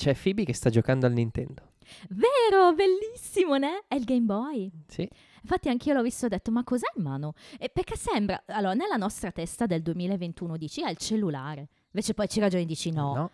[0.00, 1.72] c'è Phoebe che sta giocando al Nintendo.
[2.08, 3.82] Vero, bellissimo, né?
[3.86, 4.70] È il Game Boy.
[4.86, 5.06] Sì.
[5.42, 7.34] Infatti anch'io l'ho visto e ho detto, ma cos'è in mano?
[7.58, 11.68] E perché sembra, allora, nella nostra testa del 2021 dici, è il cellulare.
[11.92, 13.14] Invece poi ci ragioni e dici no.
[13.14, 13.30] no.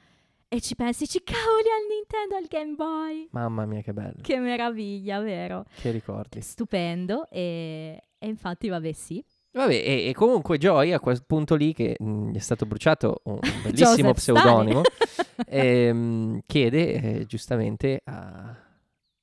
[0.49, 3.29] E ci pensi, ci cavoli al Nintendo, al Game Boy.
[3.31, 4.17] Mamma mia, che bello.
[4.21, 5.67] Che meraviglia, vero?
[5.73, 6.41] Che ricordi.
[6.41, 7.29] Stupendo.
[7.31, 9.25] E, e infatti, vabbè, sì.
[9.57, 13.21] Vabbè, e, e comunque Joy a quel punto lì, che mh, gli è stato bruciato
[13.25, 15.42] un bellissimo pseudonimo, Stalin.
[15.49, 18.55] ehm, chiede eh, giustamente a-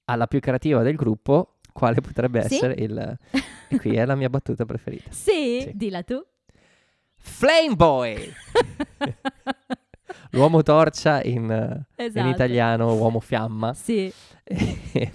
[0.06, 2.56] alla più creativa del gruppo quale potrebbe Sì.
[2.56, 3.18] essere il...
[3.68, 5.10] E qui è la mia battuta preferita.
[5.14, 5.72] sì, Sì.
[5.76, 6.24] dilla tu.
[7.16, 8.34] Flame Boy!
[10.32, 12.28] L'uomo torcia in, eh, in Esatto.
[12.30, 13.74] italiano, uomo fiamma.
[13.74, 14.12] Sì,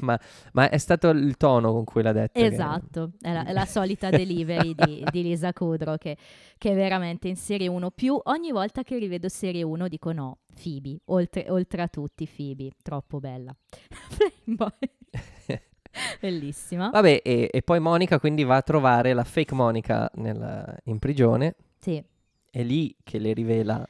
[0.00, 0.18] ma,
[0.52, 2.38] ma è stato il tono con cui l'ha detto.
[2.40, 3.12] che- esatto.
[3.20, 6.16] È la, è la solita delivery di, di Lisa Kudrow che,
[6.56, 7.90] che è veramente in serie 1.
[7.90, 10.98] Più ogni volta che rivedo serie 1 dico no, Phoebe.
[11.06, 12.70] Oltre, oltre a tutti, Phoebe.
[12.82, 13.54] Troppo bella.
[16.20, 16.90] Bellissima.
[16.90, 21.54] Vabbè, e, e poi Monica quindi va a trovare la fake Monica nella- in prigione.
[21.78, 22.02] Sì.
[22.50, 23.86] È lì che le rivela.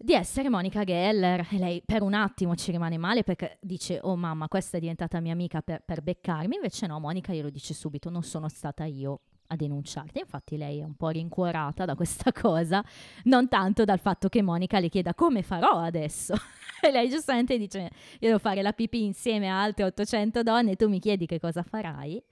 [0.00, 1.46] Di essere Monica Geller.
[1.50, 5.20] E lei per un attimo ci rimane male perché dice oh mamma questa è diventata
[5.20, 6.54] mia amica per, per beccarmi.
[6.54, 10.20] Invece no Monica glielo dice subito non sono stata io a denunciarti.
[10.20, 12.82] Infatti lei è un po' rincuorata da questa cosa
[13.24, 16.34] non tanto dal fatto che Monica le chieda come farò adesso?
[16.80, 20.76] E lei giustamente dice io devo fare la pipì insieme a altre 800 donne e
[20.76, 22.22] tu mi chiedi che cosa farai.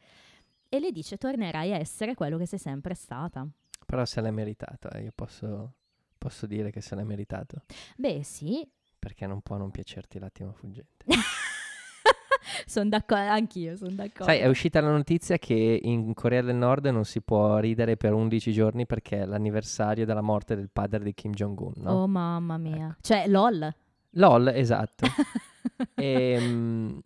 [0.68, 3.44] E le dice tornerai a essere quello che sei sempre stata.
[3.84, 5.74] Però se l'è meritato, eh, io posso,
[6.18, 7.62] posso dire che se l'è meritato.
[7.96, 11.04] beh sì Perché non può non piacerti l'attimo fuggente.
[12.66, 16.86] sono d'accordo anch'io sono d'accordo Sai, è uscita la notizia che in Corea del Nord
[16.86, 21.12] non si può ridere per 11 giorni perché è l'anniversario della morte del padre di
[21.14, 21.90] Kim Jong-un, no?
[22.02, 22.96] Oh mamma mia.
[23.00, 23.72] Cioè, lol.
[24.10, 25.06] LOL, esatto.
[25.94, 26.98] e, mm,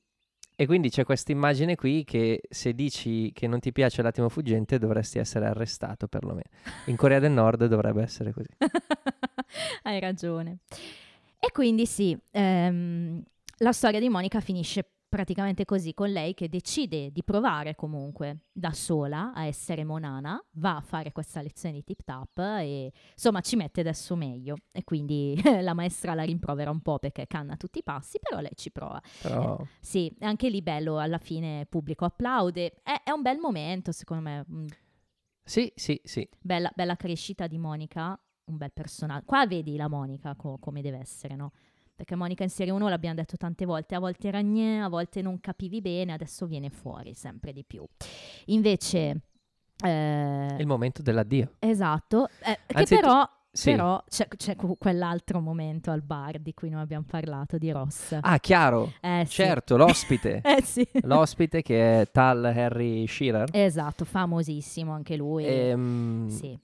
[0.61, 4.79] e quindi c'è questa immagine qui che se dici che non ti piace l'attimo fuggente
[4.79, 6.51] dovresti essere arrestato perlomeno.
[6.85, 8.51] In Corea del Nord dovrebbe essere così.
[9.85, 10.59] Hai ragione.
[11.38, 13.23] E quindi sì, ehm,
[13.57, 18.73] la storia di Monica finisce praticamente così con lei che decide di provare comunque da
[18.73, 23.57] sola a essere Monana, va a fare questa lezione di tip tap e insomma ci
[23.57, 27.83] mette adesso meglio e quindi la maestra la rimprovera un po' perché canna tutti i
[27.83, 29.03] passi, però lei ci prova.
[29.20, 33.90] Però Sì, è anche lì bello, alla fine pubblico applaude, è, è un bel momento
[33.90, 34.66] secondo me, mm,
[35.42, 36.27] sì, sì, sì.
[36.40, 39.25] bella, bella crescita di Monica, un bel personaggio.
[39.27, 41.51] Qua vedi la Monica co- come deve essere, no?
[42.00, 45.20] Perché Monica in serie 1 l'abbiamo detto tante volte, a volte era gne, a volte
[45.20, 47.84] non capivi bene, adesso viene fuori sempre di più.
[48.46, 49.20] Invece,
[49.84, 51.56] eh, Il momento dell'addio.
[51.58, 53.72] esatto, eh, che Anzi, però, Sì.
[53.72, 58.16] però c'è, c'è que- quell'altro momento al bar di cui non abbiamo parlato, di Ross.
[58.18, 58.94] Ah, chiaro.
[59.02, 59.34] eh, sì.
[59.34, 60.40] Certo, l'ospite.
[60.58, 60.88] Eh sì.
[61.02, 63.50] l'ospite che è Tal Harry Shearer.
[63.52, 65.44] Esatto, famosissimo anche lui.
[65.44, 66.58] Ehm, Sì.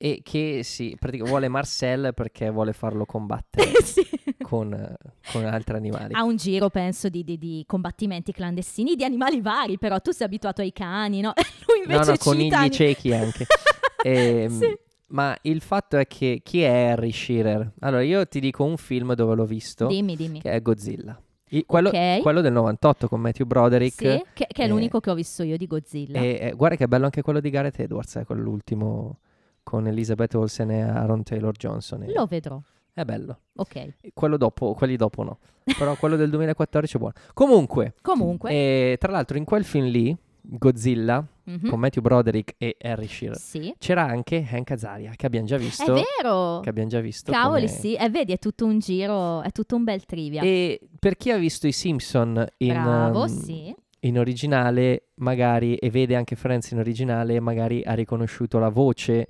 [0.00, 4.06] E che sì, vuole Marcel perché vuole farlo combattere Sì.
[4.40, 4.96] con, eh,
[5.32, 6.14] con altri animali.
[6.14, 10.26] Ha un giro, penso, di, di- di combattimenti clandestini di animali vari, però tu sei
[10.26, 11.32] abituato ai cani, no?
[11.66, 13.46] Lui No, invece no, cita conigli ani- ciechi anche.
[14.04, 14.78] Ehm, Sì.
[15.08, 17.72] Ma il fatto è che chi è Harry Shearer?
[17.80, 20.40] Allora, io ti dico un film dove l'ho visto, Dimmi, dimmi.
[20.40, 21.20] che è Godzilla.
[21.48, 22.20] I- quello, Ok.
[22.20, 23.94] quello del 98 con Matthew Broderick.
[23.96, 26.20] Sì, che, che è eh, l'unico che ho visto io di Godzilla.
[26.20, 29.18] E eh, guarda che bello anche quello di Gareth Edwards, è quello l'ultimo
[29.68, 32.04] con Elizabeth Olsen e Aaron Taylor Johnson.
[32.04, 32.58] e- Lo vedrò.
[32.90, 33.40] È bello.
[33.56, 33.96] Ok.
[34.14, 35.38] Quello dopo, quelli dopo no.
[35.78, 37.12] Però quello del 2014 è buono.
[37.34, 38.50] Comunque, Comunque.
[38.50, 43.36] eh, tra l'altro in quel film lì, Godzilla, mhm, con Matthew Broderick e Harry Shearer,
[43.36, 43.74] Sì.
[43.78, 45.92] c'era anche Hank Azaria, che abbiamo già È visto.
[45.92, 46.60] vero.
[46.60, 47.30] Che abbiamo già visto.
[47.30, 47.94] Cavoli, come- sì.
[47.94, 50.40] E vedi, è tutto un giro, è tutto un bel trivia.
[50.42, 53.72] E per chi ha visto i Simpson in, Bravo, um, sì.
[54.00, 59.28] in originale, magari, e vede anche Friends in originale, magari ha riconosciuto la voce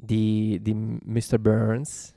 [0.00, 1.38] di, di Mr.
[1.38, 2.14] Burns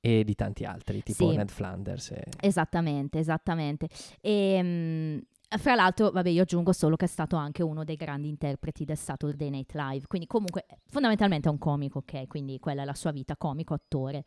[0.00, 1.36] e di tanti altri, tipo Sì.
[1.36, 2.10] Ned Flanders.
[2.12, 3.88] e- Esattamente, esattamente.
[4.20, 5.18] E, mm,
[5.58, 8.96] fra l'altro, vabbè, io aggiungo solo che è stato anche uno dei grandi interpreti del
[8.96, 12.26] Saturday Night Live, quindi comunque fondamentalmente è un comico, ok?
[12.28, 14.24] Quindi quella è la sua vita, comico, attore,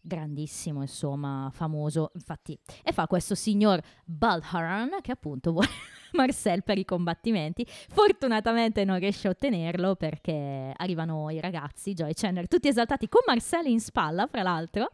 [0.00, 5.68] grandissimo, insomma, famoso, infatti, e fa questo signor Balharan che appunto vuole
[6.12, 7.66] Marcel per i combattimenti.
[7.68, 13.22] Fortunatamente non riesce a ottenerlo perché arrivano i ragazzi, Joy e Chandler, tutti esaltati con
[13.26, 14.90] Marcel in spalla, fra l'altro.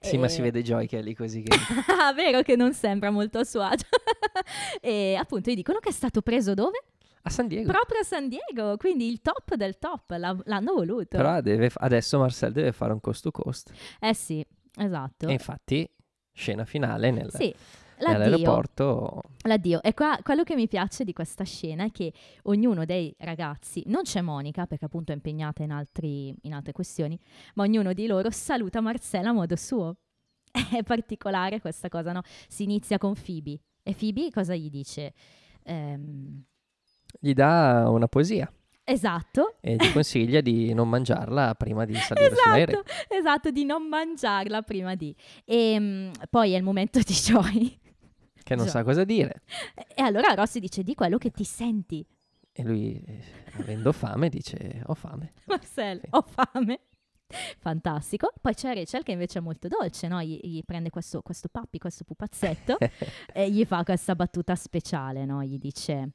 [0.00, 1.56] Sì, ma E- si vede Joy che è lì così che...
[2.00, 3.86] Ah, vero che non sembra molto a suo agio.
[4.80, 6.82] e appunto gli dicono che è stato preso dove?
[7.22, 7.70] a San Diego.
[7.70, 11.16] Proprio a San Diego, quindi il top del top, l'ha- l'hanno voluto.
[11.16, 13.70] Però deve adesso Marcel deve fare un cost to cost.
[14.00, 14.42] Eh sì,
[14.76, 15.26] esatto.
[15.28, 15.86] E infatti,
[16.32, 17.54] scena finale nel, Sì,
[17.98, 18.18] l'addio.
[18.18, 19.22] nell'aeroporto.
[19.42, 19.82] L'addio.
[19.82, 22.12] E qua quello che mi piace di questa scena è che
[22.44, 27.18] ognuno dei ragazzi, non c'è Monica perché appunto è impegnata in, altri- in altre questioni,
[27.54, 29.96] ma ognuno di loro saluta Marcella a modo suo.
[30.70, 32.22] È particolare questa cosa, no?
[32.48, 35.12] Si inizia con Phoebe e Phoebe cosa gli dice?
[35.64, 36.42] Ehm,
[37.20, 38.50] Gli dà una poesia
[38.84, 39.56] esatto.
[39.60, 42.82] e gli consiglia di non mangiarla prima di salire sull'aereo.
[42.84, 45.14] Esatto, esatto, di non mangiarla prima di.
[45.44, 47.78] E mm, poi è il momento di Joy.
[48.48, 49.42] Che non sa cosa dire.
[49.94, 52.02] E allora Rossi dice di quello che ti senti.
[52.50, 53.22] E lui, eh,
[53.58, 55.32] avendo fame, dice: Ho fame.
[55.44, 56.08] Marcel, Sì.
[56.10, 56.80] ho fame.
[57.58, 58.32] Fantastico.
[58.40, 60.22] Poi c'è Rachel che invece è molto dolce, no?
[60.22, 62.78] Gli, gli prende questo, questo puppy, questo pupazzetto
[63.34, 65.42] e gli fa questa battuta speciale, no?
[65.44, 66.12] Gli dice...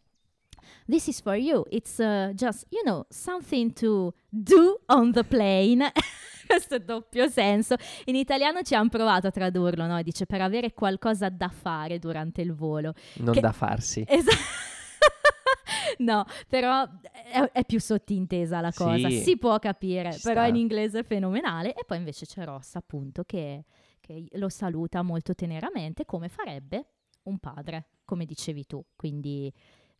[0.87, 1.63] This is for you.
[1.69, 5.91] It's uh, just, you know, something to do on the plane.
[6.45, 7.75] Questo doppio senso.
[8.05, 10.01] In italiano ci hanno provato a tradurlo, no?
[10.03, 12.93] Dice per avere qualcosa da fare durante il volo.
[13.15, 14.03] Non Che- da farsi.
[14.07, 14.37] Esatto.
[15.99, 16.87] no, però
[17.31, 20.47] è, è più sottintesa la cosa, Sì, si può capire, però sta.
[20.47, 21.73] in inglese è fenomenale.
[21.73, 23.63] E poi invece c'è Ross, appunto, che,
[23.99, 26.85] che lo saluta molto teneramente, come farebbe
[27.23, 28.83] un padre, come dicevi tu.
[28.95, 29.51] Quindi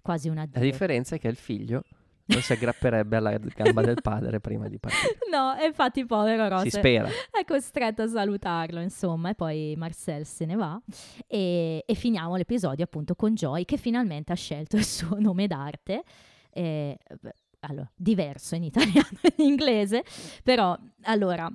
[0.04, 1.82] quasi un La differenza è che il figlio
[2.26, 5.18] non si aggrapperebbe alla gamba del padre prima di partire.
[5.34, 7.08] No, e infatti povero Ross Si spera.
[7.32, 10.80] è costretto a salutarlo, insomma, e poi Marcel se ne va
[11.26, 16.04] e, e finiamo l'episodio appunto con Joy che finalmente ha scelto il suo nome d'arte.
[16.52, 20.04] beh, allora, diverso in italiano e in inglese,
[20.44, 21.50] però allora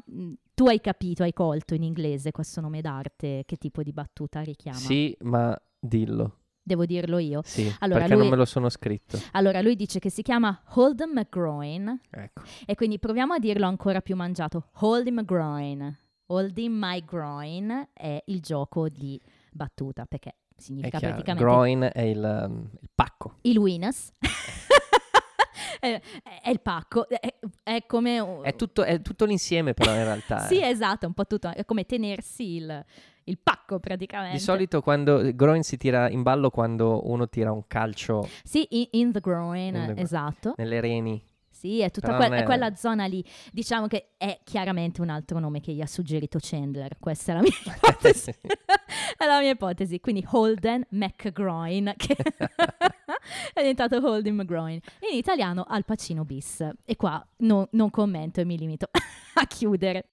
[0.54, 4.78] tu hai capito, hai colto in inglese questo nome d'arte, che tipo di battuta richiama?
[4.78, 6.37] Sì, ma dillo.
[6.68, 7.40] Devo dirlo io.
[7.44, 9.18] Sì, Allora, perché lui- non me lo sono scritto.
[9.32, 12.42] Allora, lui dice che si chiama Holden McGroin Ecco.
[12.66, 14.68] E quindi proviamo a dirlo ancora più mangiato.
[14.80, 15.98] Holding my groin.
[16.26, 19.18] Holding my groin è il gioco di
[19.50, 21.14] battuta perché significa chiaro.
[21.14, 23.36] praticamente Groin è il, um, il pacco.
[23.42, 24.12] il winners.
[25.80, 26.00] è,
[26.42, 28.42] è il pacco, è, è come...
[28.42, 30.40] È tutto, è tutto l'insieme però in realtà.
[30.40, 30.68] Sì, eh.
[30.68, 32.84] esatto, un po' tutto, è come tenersi il,
[33.28, 34.36] il pacco praticamente.
[34.36, 38.86] Di solito quando groin si tira in ballo quando uno tira un calcio Sì, in,
[38.92, 40.54] in the groin, In the gro- esatto.
[40.56, 41.22] nelle reni.
[41.50, 43.24] Sì, è tutta que- è- quella zona lì.
[43.52, 46.96] Diciamo che è chiaramente un altro nome che gli ha suggerito Chandler.
[47.00, 48.30] Questa è la mia ipotesi.
[49.18, 49.98] è la mia ipotesi.
[49.98, 52.14] Quindi Holden McGroin, che
[53.52, 54.78] è diventato Holden McGroin.
[55.10, 56.64] In italiano Al Pacino bis.
[56.84, 58.88] E qua no- non commento e mi limito
[59.34, 60.10] a chiudere.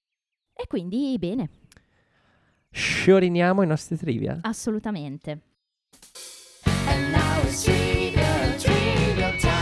[0.52, 1.50] E quindi bene,
[3.06, 4.40] Scioriniamo i nostri trivia.
[4.42, 5.42] assolutamente.
[6.88, 9.54] And now it's trivia, trivia time.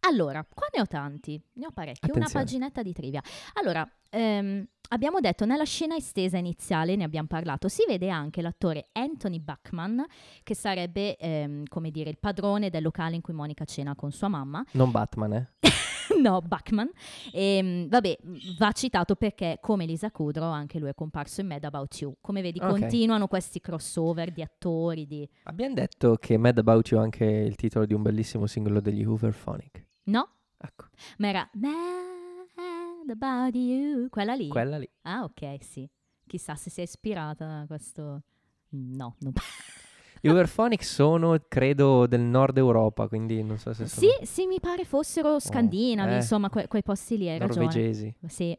[0.00, 2.44] Allora, qua ne ho tanti, ne ho parecchi, una Attenzione.
[2.44, 3.22] paginetta di trivia.
[3.52, 8.88] Allora, ehm, abbiamo detto nella scena estesa iniziale, ne abbiamo parlato, si vede anche l'attore
[8.90, 10.04] Anthony Buckman,
[10.42, 14.26] che sarebbe, ehm, come dire, il padrone del locale in cui Monica cena con sua
[14.26, 14.64] mamma.
[14.72, 15.48] Non Batman, eh?
[16.20, 16.90] no, Buckman.
[17.32, 18.18] E, vabbè,
[18.58, 22.14] va citato perché, come Lisa Kudrow, anche lui è comparso in Mad About You.
[22.20, 22.68] Come vedi, Ok.
[22.68, 25.28] continuano questi crossover di attori, di...
[25.44, 29.04] Abbiamo detto che Mad About You è anche il titolo di un bellissimo singolo degli
[29.04, 29.86] Hooverphonic.
[30.04, 30.28] No?
[30.58, 30.86] Ecco,
[31.18, 34.48] Ma era Mad About You, quella lì.
[34.48, 34.88] quella lì.
[35.02, 35.88] Ah, ok, sì.
[36.26, 38.22] Chissà se si è ispirata a questo.
[38.70, 39.32] No, non
[40.22, 44.60] Gli Hooverphonic sono, credo, del nord Europa, quindi non so se sono Sì, sì, mi
[44.60, 46.16] pare fossero scandinavi, eh.
[46.16, 47.64] insomma, que- quei posti lì, hai ragione.
[47.66, 48.14] norvegesi.
[48.26, 48.56] Sì.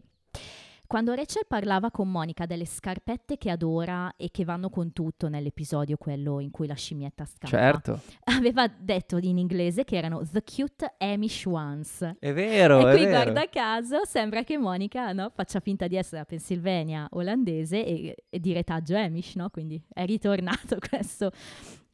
[0.92, 5.96] Quando Rachel parlava con Monica delle scarpette che adora e che vanno con tutto nell'episodio,
[5.96, 10.96] quello in cui la scimmietta scappa, Certo, aveva detto in inglese che erano the cute
[10.98, 12.16] Amish ones.
[12.20, 13.10] è vero, e qui vero.
[13.10, 18.40] guarda caso sembra che Monica no, faccia finta di essere a Pennsylvania olandese e, e
[18.42, 19.50] di retaggio Amish, no?
[19.50, 21.32] quindi è ritornato questo,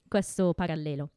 [0.08, 1.12] questo parallelo.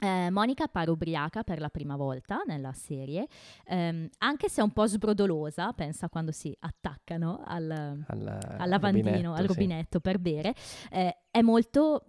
[0.00, 3.26] Eh, Monica appare ubriaca per la prima volta nella serie,
[3.66, 9.08] ehm, anche se è un po' sbrodolosa, pensa quando si attaccano al, Al, al lavandino,
[9.10, 9.46] rubinetto, al sì.
[9.46, 10.54] rubinetto per bere,
[10.90, 12.04] eh, è molto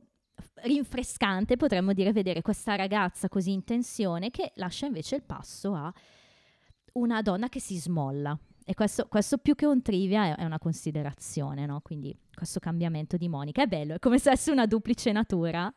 [0.63, 5.91] rinfrescante, potremmo dire, vedere questa ragazza così in tensione che lascia invece il passo a
[6.93, 8.37] una donna che si smolla.
[8.65, 11.81] E questo, questo più che un trivia è, è una considerazione, no?
[11.81, 15.71] Quindi questo cambiamento di Monica è bello, è come se avesse una duplice natura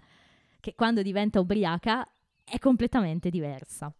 [0.62, 2.08] che quando diventa ubriaca
[2.44, 3.92] è completamente diversa.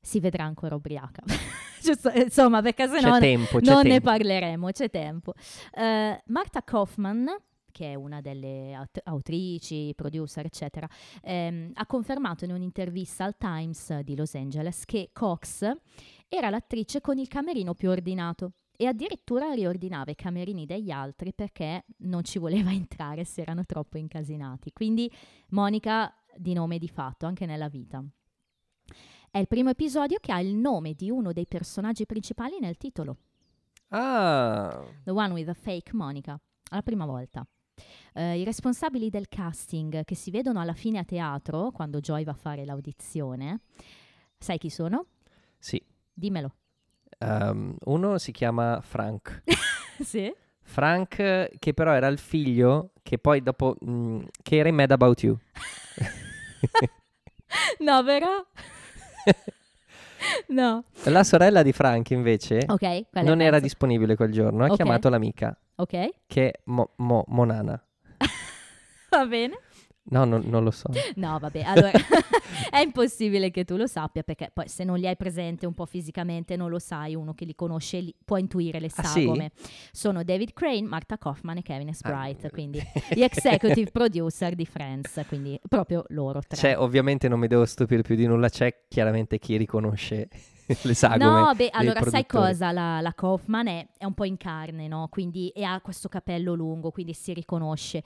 [0.00, 1.22] Si vedrà ancora ubriaca.
[2.24, 4.08] Insomma, perché se no tempo, non ne tempo.
[4.08, 5.34] parleremo, c'è tempo.
[5.74, 7.26] Eh, Marta Kaufman,
[7.70, 10.88] che è una delle aut- autrici, producer, eccetera,
[11.22, 15.70] ehm, ha confermato in un'intervista al Times di Los Angeles che Cox
[16.28, 18.52] era l'attrice con il camerino più ordinato
[18.82, 23.96] e addirittura riordinava i camerini degli altri perché non ci voleva entrare se erano troppo
[23.96, 24.72] incasinati.
[24.72, 25.08] Quindi
[25.50, 28.04] Monica di nome di fatto anche nella vita.
[29.30, 33.18] È il primo episodio che ha il nome di uno dei personaggi principali nel titolo.
[33.88, 36.38] Ah, The One with the Fake Monica,
[36.70, 37.46] alla prima volta.
[38.14, 42.32] Eh, I responsabili del casting che si vedono alla fine a teatro, quando Joy va
[42.32, 43.60] a fare l'audizione,
[44.38, 45.06] sai chi sono?
[45.58, 45.80] sì.
[46.14, 46.56] Dimmelo.
[47.22, 49.42] Ehm, uno si chiama Frank.
[50.02, 50.32] sì?
[50.64, 53.76] Frank, che però era il figlio che poi dopo...
[53.84, 55.38] mm, che era in Mad About You.
[57.80, 58.46] No, vero?
[60.48, 60.84] no.
[61.04, 64.64] La sorella di Frank invece Ok, quella è non era disponibile quel giorno.
[64.64, 64.76] Ha Ok.
[64.76, 67.78] chiamato l'amica, Ok, che è Mo- Mo- Monana.
[69.10, 69.58] va bene.
[70.04, 70.88] No, non, non lo so.
[71.16, 71.90] No, vabbè, allora
[72.70, 75.86] è impossibile che tu lo sappia perché poi se non li hai presente un po'
[75.86, 79.22] fisicamente non lo sai, uno che li conosce li- può intuire le Ah, sì?
[79.22, 79.52] sagome.
[79.92, 81.88] Sono David Crane, Marta Kaufman e Kevin.
[81.88, 86.56] Ah, Bright, eh, quindi gli executive producer di Friends, quindi proprio loro tre.
[86.58, 90.28] C'è, ovviamente non mi devo stupire più di nulla, c'è chiaramente chi riconosce
[90.82, 91.24] le sagome.
[91.24, 92.44] No, beh, allora sai produttori.
[92.46, 92.72] cosa?
[92.72, 95.08] La, la Kaufman è, è un po' in carne, no?
[95.10, 98.02] Quindi e ha questo capello lungo, quindi si riconosce.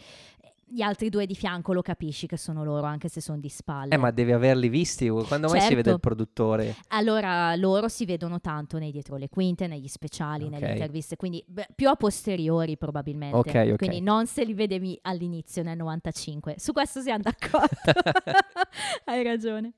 [0.69, 3.95] Gli altri due di fianco lo capisci che sono loro, anche se sono di spalle.
[3.95, 5.09] Eh, ma devi averli visti.
[5.09, 5.91] Quando mai si vede Certo.
[5.91, 6.75] il produttore?
[6.89, 10.51] Allora, loro si vedono tanto nei dietro le quinte, negli speciali, Ok.
[10.51, 13.37] nelle interviste, quindi beh, più a posteriori probabilmente.
[13.37, 13.77] Ok, ok.
[13.77, 16.57] Quindi non se li vedevi all'inizio nel 95.
[16.59, 17.69] Su questo siamo d'accordo.
[19.05, 19.73] Hai ragione.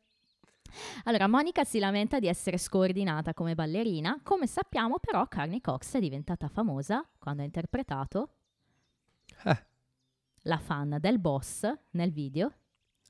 [1.04, 4.20] Allora, Monica si lamenta di essere scordinata come ballerina.
[4.22, 8.30] Come sappiamo, però, Carney Cox è diventata famosa quando ha interpretato
[9.44, 9.62] Ah.
[10.48, 12.50] La fan del boss nel video.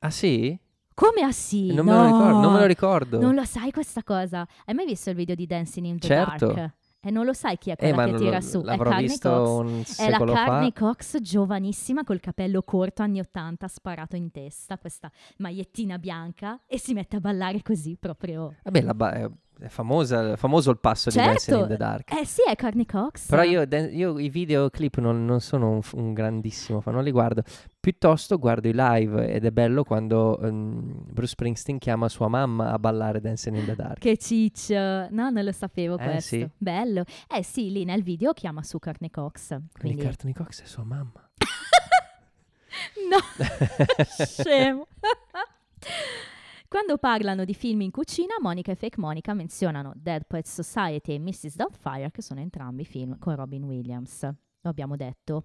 [0.01, 0.59] Ah sì?
[0.93, 1.72] Come ah sì?
[1.72, 2.66] non, me lo ricordo, non me lo No!
[2.66, 3.20] ricordo.
[3.20, 4.47] Non lo sai questa cosa?
[4.66, 6.47] Hai mai visto il video di Dancing in the Certo.
[6.53, 6.74] Dark?
[7.01, 8.61] E non lo sai chi è eh, quella ma che tira lo- su?
[8.62, 10.01] È Carney Cox.
[10.01, 10.80] È la Carney fa.
[10.86, 16.94] Cox giovanissima col capello corto anni 80 sparato in testa, questa magliettina bianca e si
[16.94, 18.57] mette a ballare così proprio.
[18.64, 19.30] Vabbè, la ba- è,
[19.61, 21.28] è famosa, famoso il passo Certo.
[21.28, 22.12] di Dancing in the Dark.
[22.12, 23.28] Eh sì, è Carney Cox.
[23.28, 27.42] Però io, io i videoclip non, non sono un, un grandissimo fan, non li guardo.
[27.89, 32.78] Piuttosto guardo i live ed è bello quando ehm, Bruce Springsteen chiama sua mamma a
[32.78, 33.99] ballare Dancing in the Dark.
[33.99, 34.74] Che ciccio.
[35.09, 36.36] No, non lo sapevo Eh, questo.
[36.36, 36.47] sì.
[36.59, 37.05] Bello.
[37.26, 39.49] Eh sì, lì nel video chiama su Carney Cox.
[39.49, 40.03] Quindi Quindi...
[40.03, 41.30] Courtney Cox è sua mamma.
[43.09, 43.16] No,
[44.05, 44.86] scemo.
[46.68, 51.18] Quando parlano di film in cucina, Monica e Fake Monica menzionano Dead Poets Society e
[51.18, 51.57] Mrs.
[51.57, 54.24] Doubtfire, che sono entrambi film con Robin Williams.
[54.24, 55.45] Lo abbiamo detto.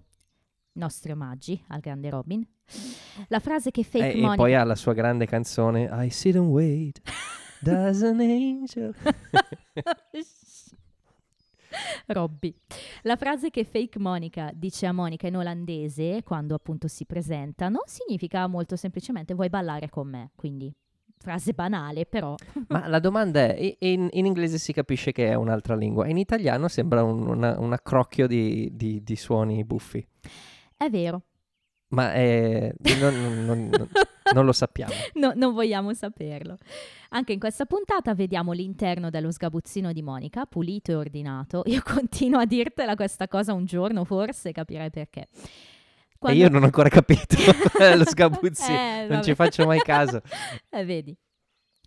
[0.74, 2.44] Nostri omaggi al grande Robin.
[3.28, 4.36] La frase che Fake Eh, e Monica...
[4.36, 7.00] poi ha la sua grande canzone I sit and wait,
[7.60, 8.94] does an angel.
[12.06, 12.54] Robby.
[13.02, 18.46] La frase che Fake Monica dice a Monica in olandese quando appunto si presentano significa
[18.46, 20.30] molto semplicemente vuoi ballare con me.
[20.36, 20.72] Quindi
[21.18, 22.34] frase banale, però
[22.68, 26.68] Ma la domanda è, in, in inglese si capisce che è un'altra lingua, in italiano
[26.68, 30.06] sembra un, una- un accrocchio di, di- di suoni buffi,
[30.84, 31.22] è vero.
[31.88, 33.88] ma è- non, non- non-
[34.32, 34.92] non lo sappiamo.
[35.14, 36.56] No, non vogliamo saperlo.
[37.10, 41.62] Anche in questa puntata vediamo l'interno dello sgabuzzino di Monica, pulito e ordinato.
[41.66, 45.28] Io continuo a dirtela questa cosa un giorno, forse capirai perché.
[46.26, 47.36] E io non ho ancora capito
[47.96, 50.20] lo sgabuzzino, Eh, non ci faccio mai caso.
[50.70, 51.14] Eh, vedi.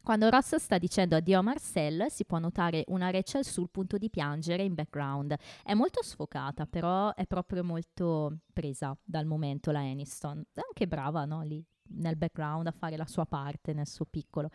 [0.08, 4.10] Quando Ross sta dicendo addio a Marcel, si può notare una Rachel sul punto di
[4.10, 5.36] piangere in background.
[5.62, 10.46] È molto sfocata, però è proprio molto presa dal momento la Aniston.
[10.54, 11.42] È anche brava, no?
[11.42, 14.50] Lì nel background a fare la sua parte nel suo piccolo.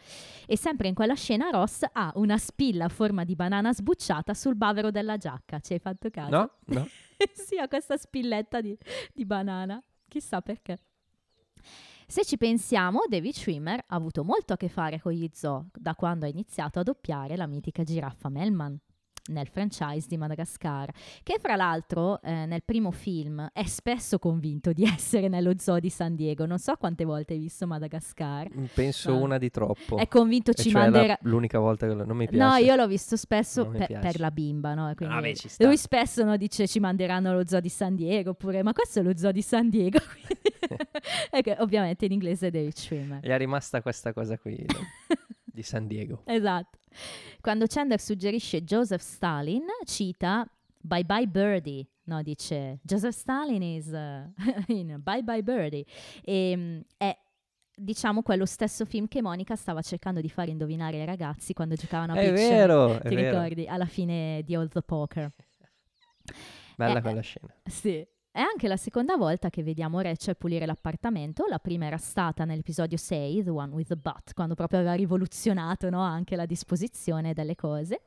[0.46, 4.56] E sempre in quella scena Ross ha una spilla a forma di banana sbucciata sul
[4.56, 5.60] bavero della giacca.
[5.60, 6.30] Ci hai fatto caso?
[6.30, 6.50] No?
[6.64, 6.88] No?
[7.34, 8.74] sì, ha questa spilletta di,
[9.12, 9.84] di banana.
[10.08, 10.78] Chissà perché.
[12.12, 15.94] Se ci pensiamo, David Schwimmer ha avuto molto a che fare con gli zoo da
[15.94, 18.78] quando ha iniziato a doppiare la mitica giraffa Melman
[19.30, 20.90] nel franchise di Madagascar,
[21.22, 25.88] che fra l'altro eh, nel primo film è spesso convinto di essere nello zoo di
[25.88, 26.44] San Diego.
[26.44, 28.46] Non so quante volte hai visto Madagascar.
[28.74, 29.20] Penso No.
[29.22, 29.96] una di troppo.
[29.96, 31.18] È convinto E ci cioè la- manderà...
[31.22, 32.44] l'unica volta che lo- non mi piace.
[32.44, 34.90] No, io l'ho visto spesso mi per, la bimba, no?
[34.90, 35.64] E quindi ci sta.
[35.64, 39.02] lui spesso no, dice ci manderanno allo zoo di San Diego, oppure ma questo è
[39.02, 39.98] lo zoo di San Diego.
[40.26, 40.51] quindi-
[41.42, 43.20] che ovviamente in inglese è David Schwimmer.
[43.24, 44.64] Gli è rimasta questa cosa qui
[45.44, 46.22] di San Diego.
[46.24, 46.78] Esatto.
[47.40, 50.46] Quando Chandler suggerisce Joseph Stalin, cita
[50.80, 51.86] Bye Bye Birdie.
[52.04, 54.32] No, dice Joseph Stalin is uh,
[54.72, 55.84] in Bye Bye Birdie.
[56.22, 57.16] E, mm, è
[57.74, 62.12] diciamo quello stesso film che Monica stava cercando di fare indovinare ai ragazzi quando giocavano
[62.12, 62.56] a È Pictionary.
[62.56, 63.30] vero, è Ti vero.
[63.40, 63.66] ricordi?
[63.66, 65.32] Alla fine di All the Poker.
[66.76, 67.54] Bella Eh, quella scena.
[67.64, 68.06] Sì.
[68.34, 71.44] È anche la seconda volta che vediamo Rachel pulire l'appartamento.
[71.50, 75.90] La prima era stata nell'episodio 6, The One with the Butt, quando proprio aveva rivoluzionato
[75.90, 78.00] no, anche la disposizione delle cose.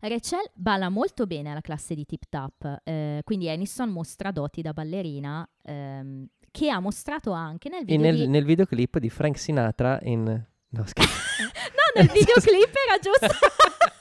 [0.00, 4.72] Rachel balla molto bene alla classe di Tip Tap, eh, quindi Aniston mostra doti da
[4.72, 8.26] ballerina ehm, che ha mostrato anche nel E video nel, di...
[8.26, 10.22] nel videoclip di Frank Sinatra in...
[10.68, 11.12] No, scherzo.
[11.44, 13.93] No, nel videoclip era giusto.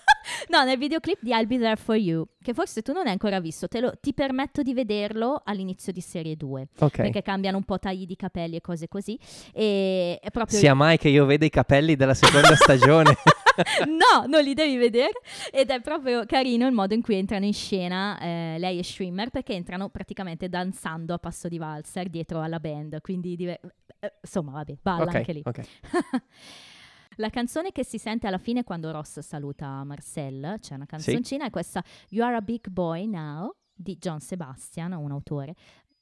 [0.49, 3.39] No, nel videoclip di I'll Be There For You, che forse tu non hai ancora
[3.39, 6.95] visto, te lo- ti permetto di vederlo all'inizio di serie 2, Ok.
[6.97, 9.17] perché cambiano un po' tagli di capelli e cose così.
[9.53, 10.57] E è proprio...
[10.59, 13.15] Sia mai che io veda i capelli della seconda stagione.
[13.87, 15.11] no, non li devi vedere.
[15.51, 19.29] Ed è proprio carino il modo in cui entrano in scena eh, lei e Streamer,
[19.29, 22.99] perché entrano praticamente danzando a passo di valzer dietro alla band.
[23.01, 23.59] Quindi, dive-
[23.99, 25.41] eh, insomma, vabbè, balla ok, anche lì.
[25.45, 25.67] ok.
[27.18, 31.49] La canzone che si sente alla fine quando Ross saluta Marcel, c'è una canzoncina, è
[31.49, 35.55] questa You Are a Big Boy Now di John Sebastian, un autore.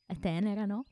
[0.06, 0.86] È tenera, no?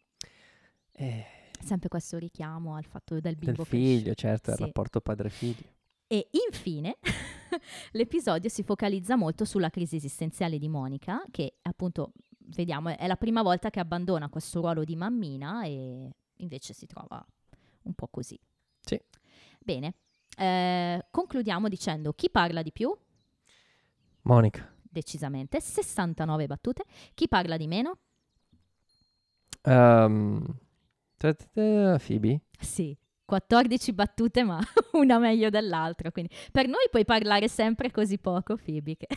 [0.91, 1.25] Eh,
[1.61, 4.63] Sempre questo richiamo al fatto del del bimbo che figlio, certo, il Sì.
[4.63, 5.67] rapporto padre-figlio.
[6.07, 6.97] E infine
[7.91, 13.41] l'episodio si focalizza molto sulla crisi esistenziale di Monica, che appunto vediamo è la prima
[13.41, 17.23] volta che abbandona questo ruolo di mammina e invece si trova
[17.83, 18.39] un po' così.
[18.81, 18.99] Sì.
[19.59, 19.95] Bene,
[20.39, 22.95] eh, concludiamo dicendo chi parla di più?
[24.21, 24.73] Monica.
[24.81, 26.83] Decisamente, 69 battute.
[27.13, 27.97] Chi parla di meno?
[29.63, 30.43] Ehm,
[31.17, 32.41] ta- ta- Phoebe?
[32.59, 34.59] Sì, 14 battute, ma
[34.93, 36.11] una meglio dell'altra.
[36.11, 39.07] Quindi per noi puoi parlare sempre così poco, Phoebe, che,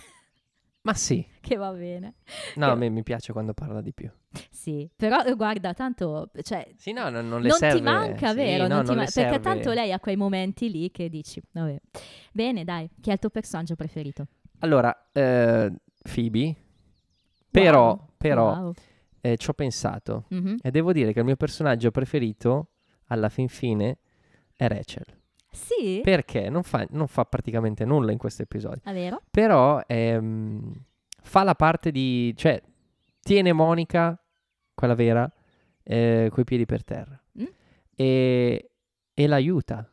[0.82, 1.24] Ma sì.
[1.40, 2.14] che va bene.
[2.56, 4.10] No, a me mi piace quando parla di più.
[4.50, 7.76] Sì, però eh, guarda, tanto, cioè, Sì, no, non, non le non serve.
[7.78, 8.66] ti manca, sì, vero?
[8.66, 11.80] no, Non ti non ma- perché tanto lei ha quei momenti lì che dici, vabbè.
[12.32, 14.26] Bene, dai, chi è il tuo personaggio preferito?
[14.60, 15.72] Allora, eh,
[16.02, 16.56] Phoebe,
[17.50, 18.72] però, Wow, però wow.
[19.20, 20.56] eh, ci ho pensato Mhm.
[20.62, 22.70] e devo dire che il mio personaggio preferito,
[23.06, 23.98] alla fin fine,
[24.56, 25.04] è Rachel.
[25.52, 28.80] Sì, Perché non fa, non fa praticamente nulla in questo episodio.
[28.84, 29.20] è vero?
[29.30, 30.72] Però ehm,
[31.22, 32.32] fa la parte di...
[32.36, 32.60] cioè,
[33.20, 34.18] tiene Monica,
[34.74, 35.30] quella vera,
[35.82, 37.20] eh, coi piedi per terra.
[37.40, 37.44] Mm.
[37.94, 38.70] E,
[39.14, 39.86] e l'aiuta.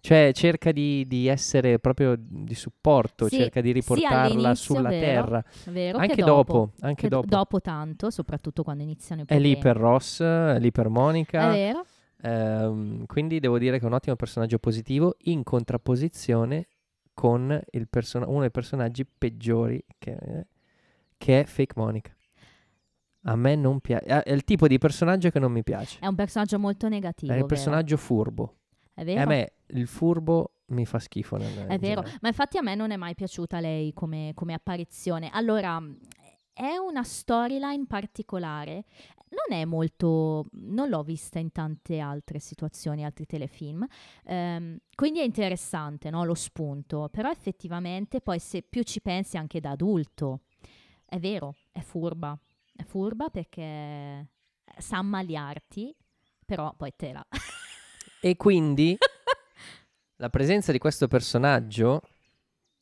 [0.00, 5.44] Cioè, cerca di, di essere proprio di supporto, Sì, cerca di riportarla sulla vero, terra.
[5.70, 7.26] Vero Anche che dopo, anche che dopo.
[7.26, 9.62] dopo tanto, soprattutto quando iniziano i È lì problemi.
[9.62, 11.48] per Ross, è lì per È Monica.
[11.48, 11.86] vero?
[12.24, 16.68] Ehm, quindi devo dire che è un ottimo personaggio positivo in contrapposizione
[17.12, 20.46] con il persona- uno dei personaggi peggiori che,
[21.18, 22.14] che è Fake Monica.
[23.26, 24.04] A me non piace.
[24.22, 25.98] È il tipo di personaggio che non mi piace.
[26.00, 27.46] È un personaggio molto negativo, È vero?
[27.46, 28.56] personaggio furbo.
[28.92, 29.20] È E vero?
[29.20, 31.36] a me il furbo mi fa schifo.
[31.36, 32.18] Nel, È vero, generale.
[32.20, 35.30] ma infatti a me non è mai piaciuta lei come, come apparizione.
[35.32, 35.82] Allora,
[36.52, 38.84] è una storyline particolare.
[39.34, 43.86] Non è molto, non l'ho vista in tante altre situazioni, altri telefilm.
[44.24, 47.08] Ehm, quindi è interessante no, lo spunto.
[47.10, 50.42] Però effettivamente poi se più ci pensi anche da adulto,
[51.04, 52.38] è vero, è furba.
[52.76, 54.28] È furba perché
[54.78, 55.94] sa ammaliarti,
[56.44, 57.26] però poi te la...
[58.20, 58.96] E quindi
[60.16, 62.00] la presenza di questo personaggio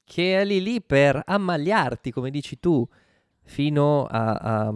[0.04, 2.86] che è lì lì per ammagliarti, come dici tu,
[3.42, 4.72] fino a, a-